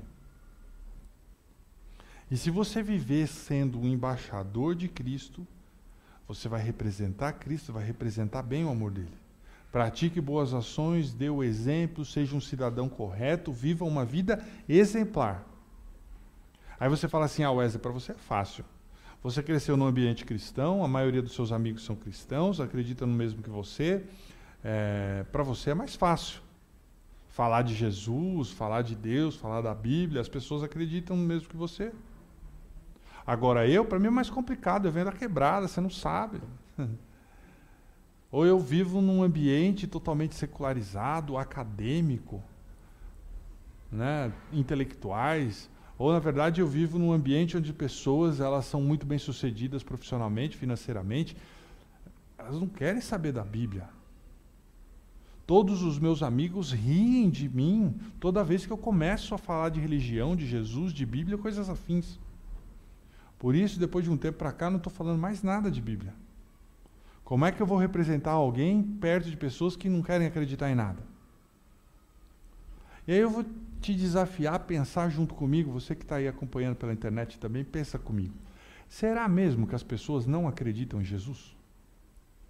E 2.31 2.37
se 2.37 2.51
você 2.51 2.83
viver 2.83 3.27
sendo 3.29 3.81
um 3.81 3.88
embaixador 3.88 4.75
de 4.75 4.88
Cristo, 4.88 5.47
você 6.29 6.51
vai 6.51 6.61
representar 6.61 7.33
Cristo, 7.33 7.73
vai 7.73 7.83
representar 7.83 8.42
bem 8.42 8.66
o 8.66 8.68
amor 8.68 8.90
dele. 8.90 9.22
Pratique 9.73 10.21
boas 10.21 10.53
ações, 10.53 11.15
dê 11.15 11.31
o 11.31 11.43
exemplo, 11.43 12.05
seja 12.05 12.37
um 12.37 12.41
cidadão 12.43 12.91
correto, 12.91 13.51
viva 13.51 13.87
uma 13.87 14.05
vida 14.05 14.45
exemplar. 14.69 15.47
Aí 16.79 16.91
você 16.91 17.09
fala 17.09 17.25
assim: 17.25 17.43
ah, 17.43 17.51
Wesley, 17.51 17.81
para 17.81 17.91
você 17.91 18.13
é 18.13 18.15
fácil. 18.15 18.67
Você 19.23 19.43
cresceu 19.43 19.75
num 19.75 19.87
ambiente 19.87 20.27
cristão, 20.27 20.85
a 20.85 20.89
maioria 20.89 21.23
dos 21.23 21.35
seus 21.35 21.53
amigos 21.53 21.87
são 21.87 21.97
cristãos, 21.97 22.61
acreditam 22.61 23.09
no 23.09 23.15
mesmo 23.15 23.43
que 23.43 23.49
você. 23.49 24.05
É, 24.63 25.25
para 25.33 25.43
você 25.43 25.71
é 25.71 25.75
mais 25.75 25.97
fácil. 25.97 26.43
Falar 27.31 27.63
de 27.63 27.75
Jesus, 27.75 28.51
falar 28.51 28.83
de 28.83 28.95
Deus, 28.95 29.37
falar 29.37 29.63
da 29.63 29.75
Bíblia, 29.75 30.21
as 30.21 30.29
pessoas 30.29 30.63
acreditam 30.63 31.17
no 31.17 31.25
mesmo 31.25 31.49
que 31.49 31.57
você. 31.57 31.93
Agora 33.27 33.67
eu, 33.67 33.87
para 33.87 33.99
mim 33.99 34.09
é 34.09 34.11
mais 34.11 34.29
complicado, 34.29 34.87
eu 34.87 34.93
venho 34.93 35.07
da 35.07 35.13
quebrada, 35.13 35.67
você 35.67 35.81
não 35.81 35.89
sabe. 35.89 36.43
Ou 38.33 38.47
eu 38.47 38.59
vivo 38.59 39.03
num 39.03 39.23
ambiente 39.23 39.87
totalmente 39.87 40.35
secularizado, 40.35 41.37
acadêmico, 41.37 42.42
né, 43.90 44.33
intelectuais, 44.50 45.69
ou 45.98 46.11
na 46.11 46.19
verdade 46.19 46.63
eu 46.63 46.67
vivo 46.67 46.98
num 46.98 47.13
ambiente 47.13 47.59
onde 47.59 47.75
pessoas 47.75 48.40
elas 48.40 48.65
são 48.65 48.81
muito 48.81 49.04
bem 49.04 49.19
sucedidas 49.19 49.83
profissionalmente, 49.83 50.57
financeiramente, 50.57 51.37
elas 52.38 52.59
não 52.59 52.67
querem 52.67 53.02
saber 53.02 53.33
da 53.33 53.44
Bíblia. 53.44 53.87
Todos 55.46 55.83
os 55.83 55.98
meus 55.98 56.23
amigos 56.23 56.73
riem 56.73 57.29
de 57.29 57.48
mim 57.50 57.94
toda 58.19 58.42
vez 58.42 58.65
que 58.65 58.73
eu 58.73 58.79
começo 58.79 59.35
a 59.35 59.38
falar 59.38 59.69
de 59.69 59.79
religião, 59.79 60.35
de 60.35 60.46
Jesus, 60.46 60.90
de 60.94 61.04
Bíblia, 61.04 61.37
coisas 61.37 61.69
afins. 61.69 62.19
Por 63.38 63.54
isso, 63.54 63.79
depois 63.79 64.04
de 64.07 64.11
um 64.11 64.17
tempo 64.17 64.38
para 64.38 64.52
cá, 64.52 64.71
não 64.71 64.79
estou 64.79 64.92
falando 64.92 65.19
mais 65.19 65.42
nada 65.42 65.71
de 65.71 65.83
Bíblia. 65.83 66.15
Como 67.25 67.44
é 67.44 67.52
que 67.52 67.62
eu 67.62 67.66
vou 67.66 67.79
representar 67.79 68.33
alguém 68.33 68.83
perto 68.83 69.31
de 69.31 69.37
pessoas 69.37 69.77
que 69.77 69.88
não 69.88 70.02
querem 70.02 70.27
acreditar 70.27 70.70
em 70.70 70.75
nada? 70.75 71.02
E 73.06 73.12
aí 73.12 73.18
eu 73.18 73.31
vou 73.31 73.44
te 73.81 73.94
desafiar 73.94 74.54
a 74.54 74.58
pensar 74.58 75.08
junto 75.08 75.35
comigo, 75.35 75.73
você 75.73 75.94
que 75.94 76.02
está 76.02 76.16
aí 76.16 76.29
acompanhando 76.29 76.77
pela 76.77 76.92
internet 76.92 77.38
também, 77.38 77.64
pensa 77.64 77.98
comigo. 77.98 78.35
Será 78.88 79.29
mesmo 79.29 79.66
que 79.66 79.75
as 79.75 79.83
pessoas 79.83 80.27
não 80.27 80.46
acreditam 80.46 81.00
em 81.00 81.04
Jesus? 81.04 81.56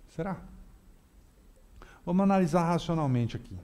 Será? 0.09 0.43
Vamos 2.05 2.25
analisar 2.25 2.65
racionalmente 2.65 3.37
aqui. 3.37 3.57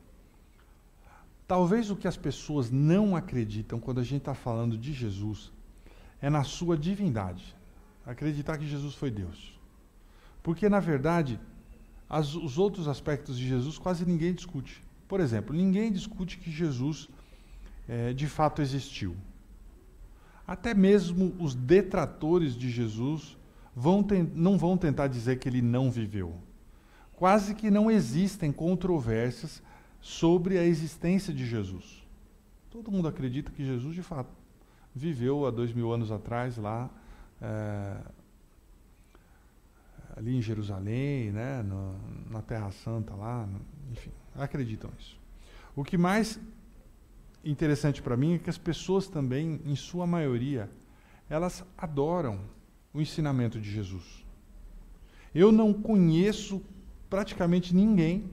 Talvez 1.47 1.91
o 1.91 1.97
que 1.97 2.07
as 2.07 2.17
pessoas 2.17 2.71
não 2.71 3.17
acreditam 3.17 3.81
quando 3.81 4.01
a 4.01 4.05
gente 4.05 4.19
está 4.19 4.35
falando 4.35 4.79
de 4.79 4.93
Jesus 4.93 5.51
é 6.21 6.31
na 6.31 6.45
sua 6.45 6.77
divindade. 6.77 7.57
Acreditar 8.07 8.59
que 8.59 8.67
Jesus 8.67 8.95
foi 8.95 9.11
Deus. 9.11 9.58
Porque, 10.49 10.67
na 10.67 10.81
verdade, 10.81 11.39
as, 12.09 12.35
os 12.35 12.57
outros 12.57 12.89
aspectos 12.89 13.39
de 13.39 13.47
Jesus 13.47 13.77
quase 13.77 14.07
ninguém 14.07 14.33
discute. 14.33 14.83
Por 15.07 15.21
exemplo, 15.21 15.55
ninguém 15.55 15.93
discute 15.93 16.39
que 16.39 16.51
Jesus 16.51 17.07
é, 17.87 18.15
de 18.15 18.27
fato 18.27 18.63
existiu. 18.63 19.15
Até 20.47 20.73
mesmo 20.73 21.37
os 21.39 21.55
detratores 21.55 22.55
de 22.55 22.71
Jesus 22.71 23.37
vão 23.77 24.03
não 24.35 24.57
vão 24.57 24.79
tentar 24.79 25.09
dizer 25.09 25.39
que 25.39 25.47
ele 25.47 25.61
não 25.61 25.91
viveu. 25.91 26.35
Quase 27.13 27.55
que 27.55 27.71
não 27.71 27.91
existem 27.91 28.51
controvérsias 28.51 29.63
sobre 30.01 30.57
a 30.57 30.65
existência 30.65 31.35
de 31.35 31.45
Jesus. 31.45 32.09
Todo 32.71 32.91
mundo 32.91 33.07
acredita 33.07 33.53
que 33.53 33.63
Jesus, 33.63 33.95
de 33.95 34.03
fato, 34.03 34.33
viveu 34.95 35.45
há 35.45 35.51
dois 35.51 35.75
mil 35.75 35.93
anos 35.93 36.11
atrás 36.11 36.57
lá, 36.57 36.89
é, 37.39 37.99
ali 40.19 40.37
em 40.37 40.43
Jerusalém, 40.43 41.31
né, 41.31 41.63
no, 41.63 41.95
na 42.29 42.43
Terra 42.43 42.73
Santa 42.73 43.15
lá, 43.15 43.47
no, 43.47 43.61
enfim, 43.93 44.11
acreditam 44.35 44.91
nisso. 44.91 45.17
O 45.77 45.85
que 45.85 45.97
mais 45.97 46.41
interessante 47.45 48.03
para 48.03 48.17
mim 48.17 48.35
é 48.35 48.39
que 48.39 48.51
as 48.51 48.59
pessoas 48.59 49.07
também, 49.07 49.61
em 49.65 49.77
sua 49.77 50.09
maioria, 50.09 50.69
elas 51.31 51.65
adoram 51.77 52.41
o 52.93 53.01
ensinamento 53.01 53.61
de 53.61 53.71
Jesus. 53.71 54.27
Eu 55.33 55.53
não 55.53 55.73
conheço 55.73 56.61
praticamente 57.09 57.73
ninguém 57.73 58.29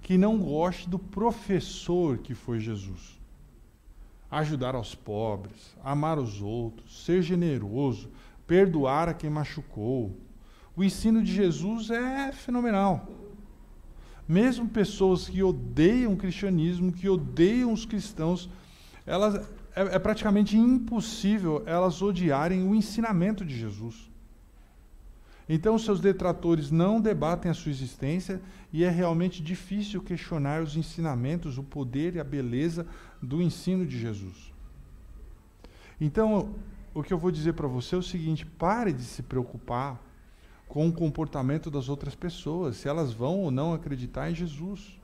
que 0.00 0.16
não 0.16 0.38
goste 0.38 0.88
do 0.88 0.98
professor 0.98 2.18
que 2.18 2.34
foi 2.34 2.60
Jesus. 2.60 3.20
Ajudar 4.30 4.76
aos 4.76 4.94
pobres, 4.94 5.76
amar 5.82 6.20
os 6.20 6.40
outros, 6.40 7.04
ser 7.04 7.20
generoso, 7.20 8.10
perdoar 8.46 9.08
a 9.08 9.14
quem 9.14 9.28
machucou. 9.28 10.16
O 10.76 10.84
ensino 10.84 11.22
de 11.22 11.32
Jesus 11.32 11.90
é 11.90 12.30
fenomenal. 12.32 13.08
Mesmo 14.28 14.68
pessoas 14.68 15.28
que 15.28 15.42
odeiam 15.42 16.12
o 16.12 16.16
cristianismo, 16.16 16.92
que 16.92 17.08
odeiam 17.08 17.72
os 17.72 17.86
cristãos, 17.86 18.50
elas 19.06 19.36
é, 19.76 19.96
é 19.96 19.98
praticamente 19.98 20.56
impossível 20.56 21.62
elas 21.66 22.00
odiarem 22.00 22.66
o 22.66 22.74
ensinamento 22.74 23.44
de 23.44 23.56
Jesus. 23.56 24.10
Então, 25.48 25.78
seus 25.78 26.00
detratores 26.00 26.70
não 26.70 27.00
debatem 27.00 27.50
a 27.50 27.54
sua 27.54 27.70
existência 27.70 28.42
e 28.72 28.82
é 28.82 28.90
realmente 28.90 29.40
difícil 29.40 30.02
questionar 30.02 30.60
os 30.60 30.76
ensinamentos, 30.76 31.56
o 31.56 31.62
poder 31.62 32.16
e 32.16 32.20
a 32.20 32.24
beleza 32.24 32.84
do 33.22 33.40
ensino 33.40 33.86
de 33.86 33.96
Jesus. 33.96 34.52
Então, 36.00 36.54
o 36.92 37.02
que 37.02 37.12
eu 37.12 37.18
vou 37.18 37.30
dizer 37.30 37.52
para 37.52 37.68
você 37.68 37.94
é 37.94 37.98
o 37.98 38.02
seguinte: 38.02 38.44
pare 38.44 38.92
de 38.92 39.04
se 39.04 39.22
preocupar 39.22 40.02
com 40.68 40.88
o 40.88 40.92
comportamento 40.92 41.70
das 41.70 41.88
outras 41.88 42.14
pessoas, 42.14 42.76
se 42.76 42.88
elas 42.88 43.12
vão 43.12 43.40
ou 43.40 43.50
não 43.50 43.72
acreditar 43.72 44.30
em 44.30 44.34
Jesus. 44.34 44.98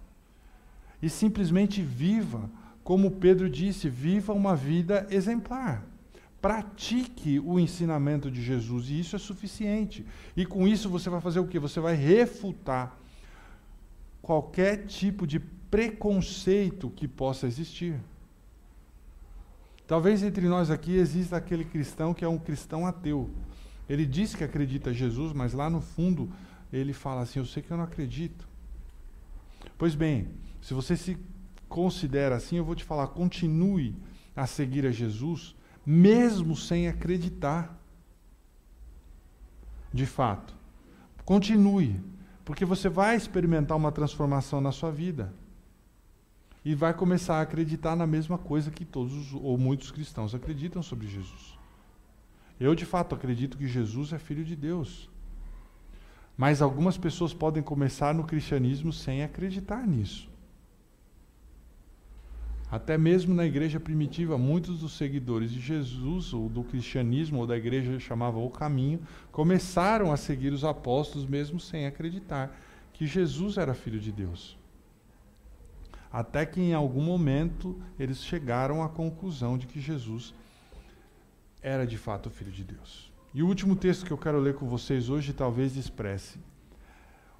E 1.00 1.08
simplesmente 1.08 1.82
viva, 1.82 2.50
como 2.84 3.10
Pedro 3.10 3.48
disse, 3.48 3.88
viva 3.88 4.32
uma 4.32 4.54
vida 4.54 5.06
exemplar. 5.10 5.84
Pratique 6.40 7.38
o 7.38 7.58
ensinamento 7.58 8.30
de 8.30 8.42
Jesus 8.42 8.88
e 8.88 8.98
isso 8.98 9.14
é 9.14 9.18
suficiente. 9.18 10.04
E 10.36 10.44
com 10.44 10.66
isso 10.66 10.88
você 10.88 11.08
vai 11.08 11.20
fazer 11.20 11.38
o 11.38 11.46
que? 11.46 11.58
Você 11.58 11.78
vai 11.78 11.94
refutar 11.94 12.98
qualquer 14.20 14.86
tipo 14.86 15.26
de 15.26 15.38
preconceito 15.38 16.90
que 16.90 17.06
possa 17.06 17.46
existir. 17.46 17.98
Talvez 19.86 20.22
entre 20.22 20.48
nós 20.48 20.70
aqui 20.70 20.96
exista 20.96 21.36
aquele 21.36 21.64
cristão 21.64 22.14
que 22.14 22.24
é 22.24 22.28
um 22.28 22.38
cristão 22.38 22.86
ateu. 22.86 23.30
Ele 23.92 24.06
diz 24.06 24.34
que 24.34 24.42
acredita 24.42 24.90
em 24.90 24.94
Jesus, 24.94 25.34
mas 25.34 25.52
lá 25.52 25.68
no 25.68 25.82
fundo 25.82 26.32
ele 26.72 26.94
fala 26.94 27.20
assim: 27.20 27.40
Eu 27.40 27.44
sei 27.44 27.62
que 27.62 27.70
eu 27.70 27.76
não 27.76 27.84
acredito. 27.84 28.48
Pois 29.76 29.94
bem, 29.94 30.28
se 30.62 30.72
você 30.72 30.96
se 30.96 31.18
considera 31.68 32.36
assim, 32.36 32.56
eu 32.56 32.64
vou 32.64 32.74
te 32.74 32.84
falar: 32.84 33.08
continue 33.08 33.94
a 34.34 34.46
seguir 34.46 34.86
a 34.86 34.90
Jesus, 34.90 35.54
mesmo 35.84 36.56
sem 36.56 36.88
acreditar. 36.88 37.78
De 39.92 40.06
fato, 40.06 40.54
continue, 41.22 42.00
porque 42.46 42.64
você 42.64 42.88
vai 42.88 43.14
experimentar 43.14 43.76
uma 43.76 43.92
transformação 43.92 44.58
na 44.58 44.72
sua 44.72 44.90
vida 44.90 45.34
e 46.64 46.74
vai 46.74 46.94
começar 46.94 47.40
a 47.40 47.42
acreditar 47.42 47.94
na 47.94 48.06
mesma 48.06 48.38
coisa 48.38 48.70
que 48.70 48.86
todos 48.86 49.34
ou 49.34 49.58
muitos 49.58 49.90
cristãos 49.90 50.34
acreditam 50.34 50.82
sobre 50.82 51.06
Jesus. 51.06 51.51
Eu, 52.62 52.76
de 52.76 52.86
fato, 52.86 53.12
acredito 53.12 53.58
que 53.58 53.66
Jesus 53.66 54.12
é 54.12 54.20
filho 54.20 54.44
de 54.44 54.54
Deus. 54.54 55.10
Mas 56.36 56.62
algumas 56.62 56.96
pessoas 56.96 57.34
podem 57.34 57.60
começar 57.60 58.14
no 58.14 58.22
cristianismo 58.22 58.92
sem 58.92 59.24
acreditar 59.24 59.84
nisso. 59.84 60.30
Até 62.70 62.96
mesmo 62.96 63.34
na 63.34 63.44
igreja 63.44 63.80
primitiva, 63.80 64.38
muitos 64.38 64.78
dos 64.78 64.92
seguidores 64.92 65.50
de 65.50 65.60
Jesus, 65.60 66.32
ou 66.32 66.48
do 66.48 66.62
cristianismo, 66.62 67.40
ou 67.40 67.48
da 67.48 67.56
igreja 67.56 67.98
chamava 67.98 68.38
o 68.38 68.48
caminho, 68.48 69.00
começaram 69.32 70.12
a 70.12 70.16
seguir 70.16 70.52
os 70.52 70.64
apóstolos 70.64 71.26
mesmo 71.26 71.58
sem 71.58 71.84
acreditar 71.84 72.56
que 72.92 73.08
Jesus 73.08 73.56
era 73.56 73.74
filho 73.74 73.98
de 73.98 74.12
Deus. 74.12 74.56
Até 76.12 76.46
que 76.46 76.60
em 76.60 76.74
algum 76.74 77.02
momento 77.02 77.76
eles 77.98 78.22
chegaram 78.22 78.84
à 78.84 78.88
conclusão 78.88 79.58
de 79.58 79.66
que 79.66 79.80
Jesus 79.80 80.32
era 81.62 81.86
de 81.86 81.96
fato 81.96 82.26
o 82.26 82.30
Filho 82.30 82.50
de 82.50 82.64
Deus. 82.64 83.12
E 83.32 83.42
o 83.42 83.46
último 83.46 83.76
texto 83.76 84.04
que 84.04 84.12
eu 84.12 84.18
quero 84.18 84.38
ler 84.38 84.54
com 84.54 84.66
vocês 84.66 85.08
hoje 85.08 85.32
talvez 85.32 85.76
expresse 85.76 86.38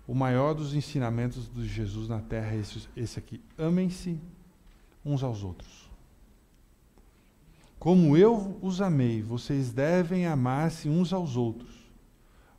o 0.06 0.14
maior 0.14 0.54
dos 0.54 0.74
ensinamentos 0.74 1.50
de 1.52 1.66
Jesus 1.66 2.08
na 2.08 2.20
terra 2.20 2.54
esse, 2.54 2.88
esse 2.96 3.18
aqui: 3.18 3.40
amem-se 3.58 4.18
uns 5.04 5.22
aos 5.22 5.42
outros. 5.42 5.90
Como 7.78 8.16
eu 8.16 8.58
os 8.62 8.80
amei, 8.80 9.20
vocês 9.20 9.72
devem 9.72 10.26
amar-se 10.26 10.88
uns 10.88 11.12
aos 11.12 11.36
outros. 11.36 11.82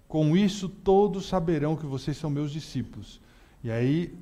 Com 0.07 0.35
isso, 0.35 0.67
todos 0.67 1.27
saberão 1.27 1.77
que 1.77 1.85
vocês 1.85 2.17
são 2.17 2.29
meus 2.29 2.51
discípulos. 2.51 3.21
E 3.63 3.71
aí, 3.71 4.13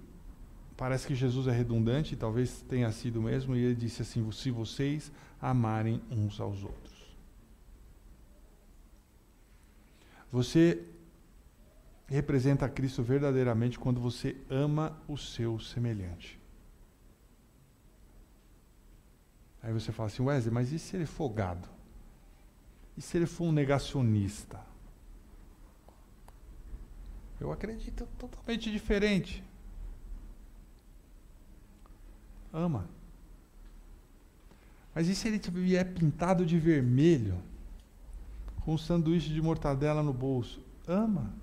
parece 0.78 1.08
que 1.08 1.16
Jesus 1.16 1.48
é 1.48 1.52
redundante, 1.52 2.16
talvez 2.16 2.62
tenha 2.70 2.92
sido 2.92 3.22
mesmo, 3.22 3.56
e 3.56 3.64
ele 3.64 3.76
disse 3.76 4.04
assim: 4.04 4.32
se 4.32 4.52
vocês 4.52 5.12
amarem 5.42 6.00
uns 6.12 6.40
aos 6.40 6.64
outros. 6.64 6.91
Você 10.32 10.86
representa 12.08 12.70
Cristo 12.70 13.04
verdadeiramente 13.04 13.78
quando 13.78 14.00
você 14.00 14.36
ama 14.50 14.98
o 15.08 15.18
seu 15.18 15.60
semelhante. 15.60 16.40
Aí 19.62 19.72
você 19.72 19.92
fala 19.92 20.08
assim, 20.08 20.24
Wesley, 20.24 20.54
mas 20.54 20.72
e 20.72 20.80
se 20.80 20.96
ele 20.96 21.06
for 21.06 21.30
gado? 21.30 21.68
E 22.98 23.02
se 23.02 23.18
ele 23.18 23.26
for 23.26 23.46
um 23.46 23.52
negacionista? 23.52 24.60
Eu 27.40 27.52
acredito 27.52 28.08
totalmente 28.18 28.72
diferente. 28.72 29.44
Ama. 32.54 32.90
Mas 34.94 35.08
e 35.08 35.16
se 35.16 35.28
ele 35.28 35.40
vier 35.40 35.94
pintado 35.94 36.46
de 36.46 36.60
vermelho? 36.60 37.42
Com 38.64 38.74
um 38.76 38.78
sanduíche 38.78 39.34
de 39.34 39.42
mortadela 39.42 40.04
no 40.04 40.14
bolso. 40.14 40.64
Ama. 40.88 41.34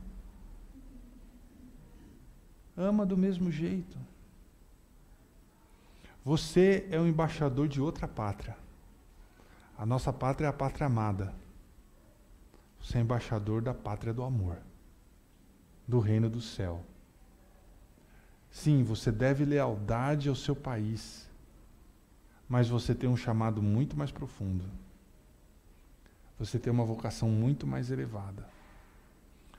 Ama 2.76 3.04
do 3.04 3.16
mesmo 3.16 3.50
jeito. 3.50 3.98
Você 6.24 6.86
é 6.90 7.00
um 7.00 7.06
embaixador 7.06 7.66
de 7.66 7.80
outra 7.80 8.06
pátria. 8.06 8.56
A 9.76 9.84
nossa 9.84 10.12
pátria 10.12 10.46
é 10.46 10.50
a 10.50 10.52
pátria 10.52 10.86
amada. 10.86 11.34
Você 12.80 12.98
é 12.98 13.00
embaixador 13.00 13.62
da 13.62 13.74
pátria 13.74 14.14
do 14.14 14.22
amor, 14.22 14.58
do 15.86 15.98
reino 15.98 16.30
do 16.30 16.40
céu. 16.40 16.84
Sim, 18.50 18.82
você 18.82 19.10
deve 19.10 19.44
lealdade 19.44 20.28
ao 20.28 20.34
seu 20.34 20.54
país, 20.54 21.28
mas 22.48 22.68
você 22.68 22.94
tem 22.94 23.08
um 23.08 23.16
chamado 23.16 23.60
muito 23.60 23.96
mais 23.96 24.10
profundo 24.10 24.64
você 26.38 26.58
tem 26.58 26.72
uma 26.72 26.84
vocação 26.84 27.28
muito 27.28 27.66
mais 27.66 27.90
elevada. 27.90 28.48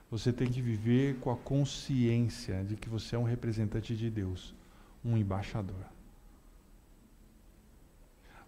Você 0.10 0.32
tem 0.34 0.50
que 0.50 0.62
viver 0.62 1.20
com 1.20 1.30
a 1.30 1.38
consciência 1.38 2.64
de 2.64 2.76
que 2.76 2.90
você 2.90 3.16
é 3.16 3.20
um 3.20 3.24
representante 3.24 3.96
de 3.96 4.10
Deus, 4.10 4.56
um 5.04 5.18
embaixador. 5.18 5.86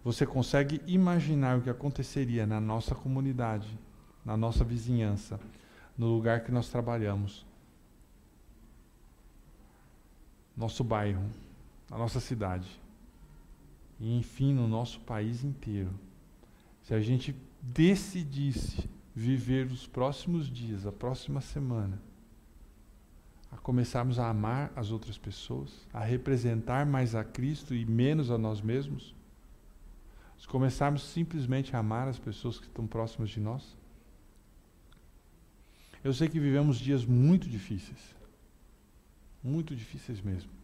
Você 0.02 0.26
consegue 0.26 0.82
imaginar 0.86 1.58
o 1.58 1.62
que 1.62 1.70
aconteceria 1.70 2.44
na 2.44 2.60
nossa 2.60 2.94
comunidade, 2.94 3.78
na 4.24 4.36
nossa 4.36 4.64
vizinhança, 4.64 5.38
no 5.96 6.06
lugar 6.06 6.42
que 6.42 6.50
nós 6.50 6.68
trabalhamos, 6.68 7.46
nosso 10.56 10.82
bairro, 10.82 11.30
na 11.88 11.96
nossa 11.96 12.18
cidade 12.18 12.68
e, 14.00 14.18
enfim, 14.18 14.52
no 14.52 14.66
nosso 14.66 14.98
país 15.00 15.44
inteiro. 15.44 15.90
Se 16.82 16.94
a 16.94 17.00
gente 17.00 17.36
decidisse 17.62 18.90
viver 19.14 19.66
os 19.66 19.86
próximos 19.86 20.50
dias, 20.50 20.84
a 20.84 20.90
próxima 20.90 21.40
semana, 21.40 22.02
a 23.52 23.56
começarmos 23.56 24.18
a 24.18 24.28
amar 24.28 24.72
as 24.74 24.90
outras 24.90 25.16
pessoas, 25.16 25.86
a 25.92 26.00
representar 26.00 26.84
mais 26.84 27.14
a 27.14 27.22
Cristo 27.22 27.74
e 27.74 27.84
menos 27.84 28.30
a 28.30 28.36
nós 28.36 28.60
mesmos, 28.60 29.14
se 30.36 30.48
começarmos 30.48 31.04
simplesmente 31.04 31.76
a 31.76 31.78
amar 31.78 32.08
as 32.08 32.18
pessoas 32.18 32.58
que 32.58 32.66
estão 32.66 32.84
próximas 32.84 33.30
de 33.30 33.38
nós. 33.38 33.76
Eu 36.02 36.12
sei 36.12 36.28
que 36.28 36.40
vivemos 36.40 36.78
dias 36.78 37.04
muito 37.04 37.48
difíceis, 37.48 38.16
muito 39.40 39.76
difíceis 39.76 40.20
mesmo. 40.20 40.61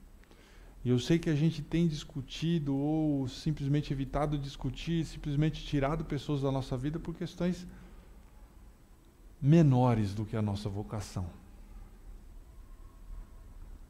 E 0.84 0.90
eu 0.90 0.98
sei 0.98 1.18
que 1.18 1.28
a 1.28 1.34
gente 1.34 1.60
tem 1.60 1.88
discutido 1.88 2.76
ou 2.76 3.26
simplesmente 3.28 3.92
evitado 3.92 4.38
discutir, 4.38 5.04
simplesmente 5.04 5.64
tirado 5.64 6.04
pessoas 6.04 6.42
da 6.42 6.52
nossa 6.52 6.76
vida 6.76 6.98
por 6.98 7.14
questões 7.14 7.66
menores 9.40 10.14
do 10.14 10.24
que 10.24 10.36
a 10.36 10.42
nossa 10.42 10.68
vocação. 10.68 11.28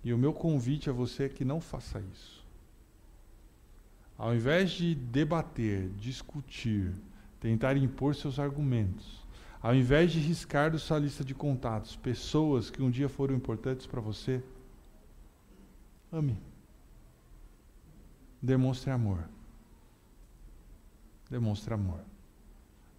E 0.02 0.12
o 0.12 0.18
meu 0.18 0.32
convite 0.32 0.88
a 0.88 0.92
você 0.92 1.24
é 1.24 1.28
que 1.28 1.44
não 1.44 1.60
faça 1.60 2.00
isso. 2.00 2.46
Ao 4.16 4.34
invés 4.34 4.70
de 4.70 4.94
debater, 4.94 5.90
discutir, 5.90 6.92
tentar 7.38 7.76
impor 7.76 8.14
seus 8.14 8.38
argumentos, 8.38 9.26
ao 9.60 9.74
invés 9.74 10.10
de 10.12 10.18
riscar 10.18 10.70
da 10.70 10.78
sua 10.78 10.98
lista 10.98 11.24
de 11.24 11.34
contatos 11.34 11.96
pessoas 11.96 12.70
que 12.70 12.82
um 12.82 12.90
dia 12.90 13.08
foram 13.08 13.34
importantes 13.34 13.86
para 13.86 14.00
você, 14.00 14.42
ame. 16.12 16.36
Demonstre 18.40 18.90
amor. 18.90 19.28
Demonstre 21.30 21.74
amor. 21.74 22.00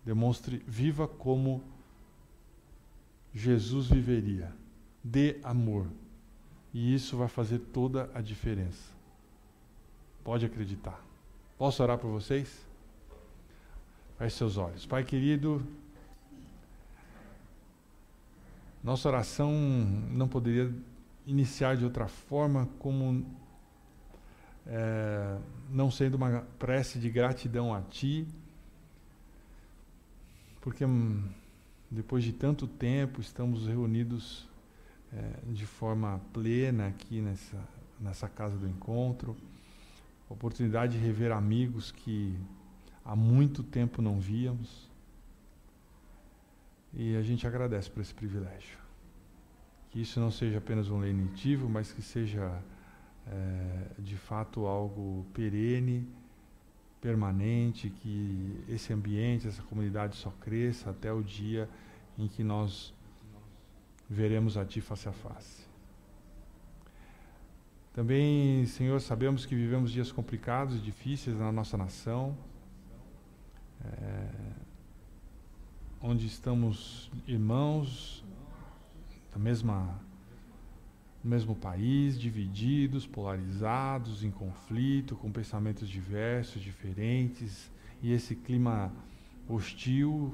Demonstre, 0.05 0.63
viva 0.67 1.07
como 1.07 1.63
Jesus 3.33 3.87
viveria. 3.87 4.53
Dê 5.03 5.39
amor. 5.43 5.87
E 6.73 6.93
isso 6.93 7.17
vai 7.17 7.27
fazer 7.27 7.59
toda 7.59 8.09
a 8.13 8.21
diferença. 8.21 8.91
Pode 10.23 10.45
acreditar. 10.45 11.03
Posso 11.57 11.81
orar 11.81 11.97
por 11.97 12.09
vocês? 12.09 12.65
Feche 14.17 14.37
seus 14.37 14.57
olhos. 14.57 14.85
Pai 14.85 15.03
querido, 15.03 15.65
nossa 18.83 19.09
oração 19.09 19.51
não 20.11 20.27
poderia 20.27 20.73
iniciar 21.25 21.75
de 21.75 21.83
outra 21.83 22.07
forma 22.07 22.67
como 22.79 23.25
é, 24.65 25.37
não 25.69 25.89
sendo 25.89 26.15
uma 26.15 26.41
prece 26.57 26.99
de 26.99 27.09
gratidão 27.09 27.73
a 27.73 27.81
Ti, 27.81 28.27
porque 30.61 30.85
hum, 30.85 31.23
depois 31.89 32.23
de 32.23 32.33
tanto 32.33 32.67
tempo 32.67 33.21
estamos 33.21 33.67
reunidos 33.67 34.47
é, 35.11 35.51
de 35.51 35.65
forma 35.65 36.21
plena 36.33 36.87
aqui 36.87 37.21
nessa, 37.21 37.57
nessa 37.99 38.29
casa 38.29 38.57
do 38.57 38.67
encontro, 38.67 39.35
oportunidade 40.29 40.97
de 40.97 41.03
rever 41.03 41.31
amigos 41.31 41.91
que 41.91 42.37
há 43.03 43.15
muito 43.15 43.63
tempo 43.63 44.01
não 44.01 44.19
víamos. 44.19 44.87
E 46.93 47.15
a 47.15 47.21
gente 47.21 47.45
agradece 47.47 47.89
por 47.89 48.01
esse 48.01 48.13
privilégio. 48.13 48.77
Que 49.89 50.01
isso 50.01 50.19
não 50.19 50.31
seja 50.31 50.57
apenas 50.59 50.89
um 50.89 50.99
lenitivo, 50.99 51.67
mas 51.69 51.91
que 51.91 52.01
seja 52.01 52.61
é, 53.31 54.01
de 54.01 54.17
fato 54.17 54.65
algo 54.65 55.25
perene, 55.33 56.07
permanente, 56.99 57.89
que 57.89 58.63
esse 58.67 58.91
ambiente, 58.91 59.47
essa 59.47 59.61
comunidade 59.63 60.15
só 60.15 60.31
cresça 60.41 60.89
até 60.89 61.11
o 61.13 61.23
dia 61.23 61.69
em 62.17 62.27
que 62.27 62.43
nós 62.43 62.93
veremos 64.09 64.57
a 64.57 64.65
Ti 64.65 64.81
face 64.81 65.07
a 65.07 65.11
face. 65.11 65.67
Também, 67.93 68.65
Senhor, 68.65 68.99
sabemos 68.99 69.45
que 69.45 69.55
vivemos 69.55 69.91
dias 69.91 70.11
complicados 70.11 70.75
e 70.75 70.79
difíceis 70.79 71.37
na 71.37 71.51
nossa 71.51 71.77
nação, 71.77 72.37
é, 73.83 74.29
onde 76.01 76.25
estamos 76.25 77.11
irmãos 77.27 78.23
da 79.31 79.39
mesma 79.39 79.99
no 81.23 81.29
mesmo 81.29 81.55
país, 81.55 82.19
divididos, 82.19 83.05
polarizados, 83.05 84.23
em 84.23 84.31
conflito, 84.31 85.15
com 85.15 85.31
pensamentos 85.31 85.89
diversos, 85.89 86.61
diferentes, 86.61 87.71
e 88.01 88.11
esse 88.13 88.35
clima 88.35 88.91
hostil, 89.47 90.33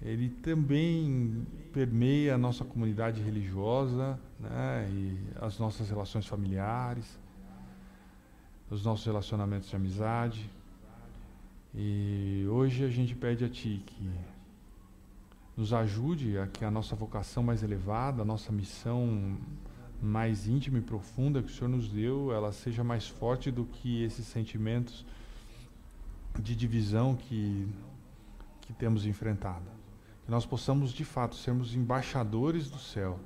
ele 0.00 0.30
também 0.30 1.46
permeia 1.72 2.34
a 2.34 2.38
nossa 2.38 2.64
comunidade 2.64 3.22
religiosa, 3.22 4.18
né, 4.40 4.88
e 4.90 5.18
as 5.40 5.58
nossas 5.58 5.88
relações 5.90 6.26
familiares, 6.26 7.18
os 8.70 8.84
nossos 8.84 9.04
relacionamentos 9.04 9.68
de 9.68 9.76
amizade. 9.76 10.50
E 11.74 12.46
hoje 12.50 12.84
a 12.84 12.88
gente 12.88 13.14
pede 13.14 13.44
a 13.44 13.48
Ti 13.48 13.82
que 13.86 14.10
nos 15.56 15.72
ajude 15.72 16.38
a 16.38 16.46
que 16.46 16.64
a 16.64 16.70
nossa 16.70 16.96
vocação 16.96 17.42
mais 17.42 17.62
elevada, 17.62 18.22
a 18.22 18.24
nossa 18.24 18.50
missão 18.50 19.38
mais 20.02 20.48
íntima 20.48 20.78
e 20.78 20.82
profunda 20.82 21.42
que 21.42 21.50
o 21.50 21.54
Senhor 21.54 21.68
nos 21.68 21.88
deu, 21.88 22.32
ela 22.32 22.52
seja 22.52 22.82
mais 22.82 23.06
forte 23.06 23.50
do 23.50 23.64
que 23.64 24.02
esses 24.02 24.26
sentimentos 24.26 25.06
de 26.40 26.56
divisão 26.56 27.14
que, 27.14 27.68
que 28.62 28.72
temos 28.72 29.06
enfrentado. 29.06 29.64
Que 30.24 30.30
nós 30.30 30.44
possamos, 30.44 30.92
de 30.92 31.04
fato, 31.04 31.36
sermos 31.36 31.74
embaixadores 31.74 32.68
do 32.68 32.78
céu, 32.78 33.18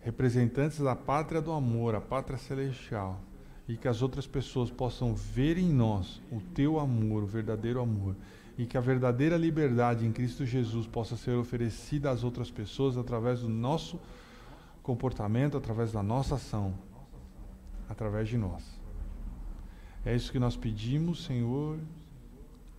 representantes 0.00 0.80
da 0.80 0.96
pátria 0.96 1.40
do 1.40 1.52
amor, 1.52 1.94
a 1.94 2.00
pátria 2.00 2.38
celestial, 2.38 3.20
e 3.68 3.76
que 3.76 3.88
as 3.88 4.02
outras 4.02 4.26
pessoas 4.26 4.70
possam 4.70 5.14
ver 5.14 5.58
em 5.58 5.68
nós 5.68 6.20
o 6.30 6.40
teu 6.40 6.78
amor, 6.78 7.22
o 7.22 7.26
verdadeiro 7.26 7.80
amor, 7.80 8.16
e 8.58 8.64
que 8.64 8.78
a 8.78 8.80
verdadeira 8.80 9.36
liberdade 9.36 10.06
em 10.06 10.12
Cristo 10.12 10.46
Jesus 10.46 10.86
possa 10.86 11.16
ser 11.16 11.32
oferecida 11.32 12.10
às 12.10 12.24
outras 12.24 12.50
pessoas 12.50 12.96
através 12.96 13.40
do 13.40 13.48
nosso 13.48 14.00
comportamento, 14.86 15.56
através 15.56 15.90
da 15.90 16.00
nossa 16.00 16.36
ação, 16.36 16.72
através 17.88 18.28
de 18.28 18.38
nós. 18.38 18.64
É 20.04 20.14
isso 20.14 20.30
que 20.30 20.38
nós 20.38 20.56
pedimos, 20.56 21.24
Senhor, 21.24 21.80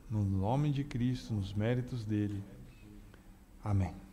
no 0.09 0.23
nome 0.23 0.71
de 0.71 0.85
Cristo, 0.85 1.33
nos 1.33 1.53
méritos 1.53 2.05
dele. 2.05 2.41
Amém. 3.61 4.06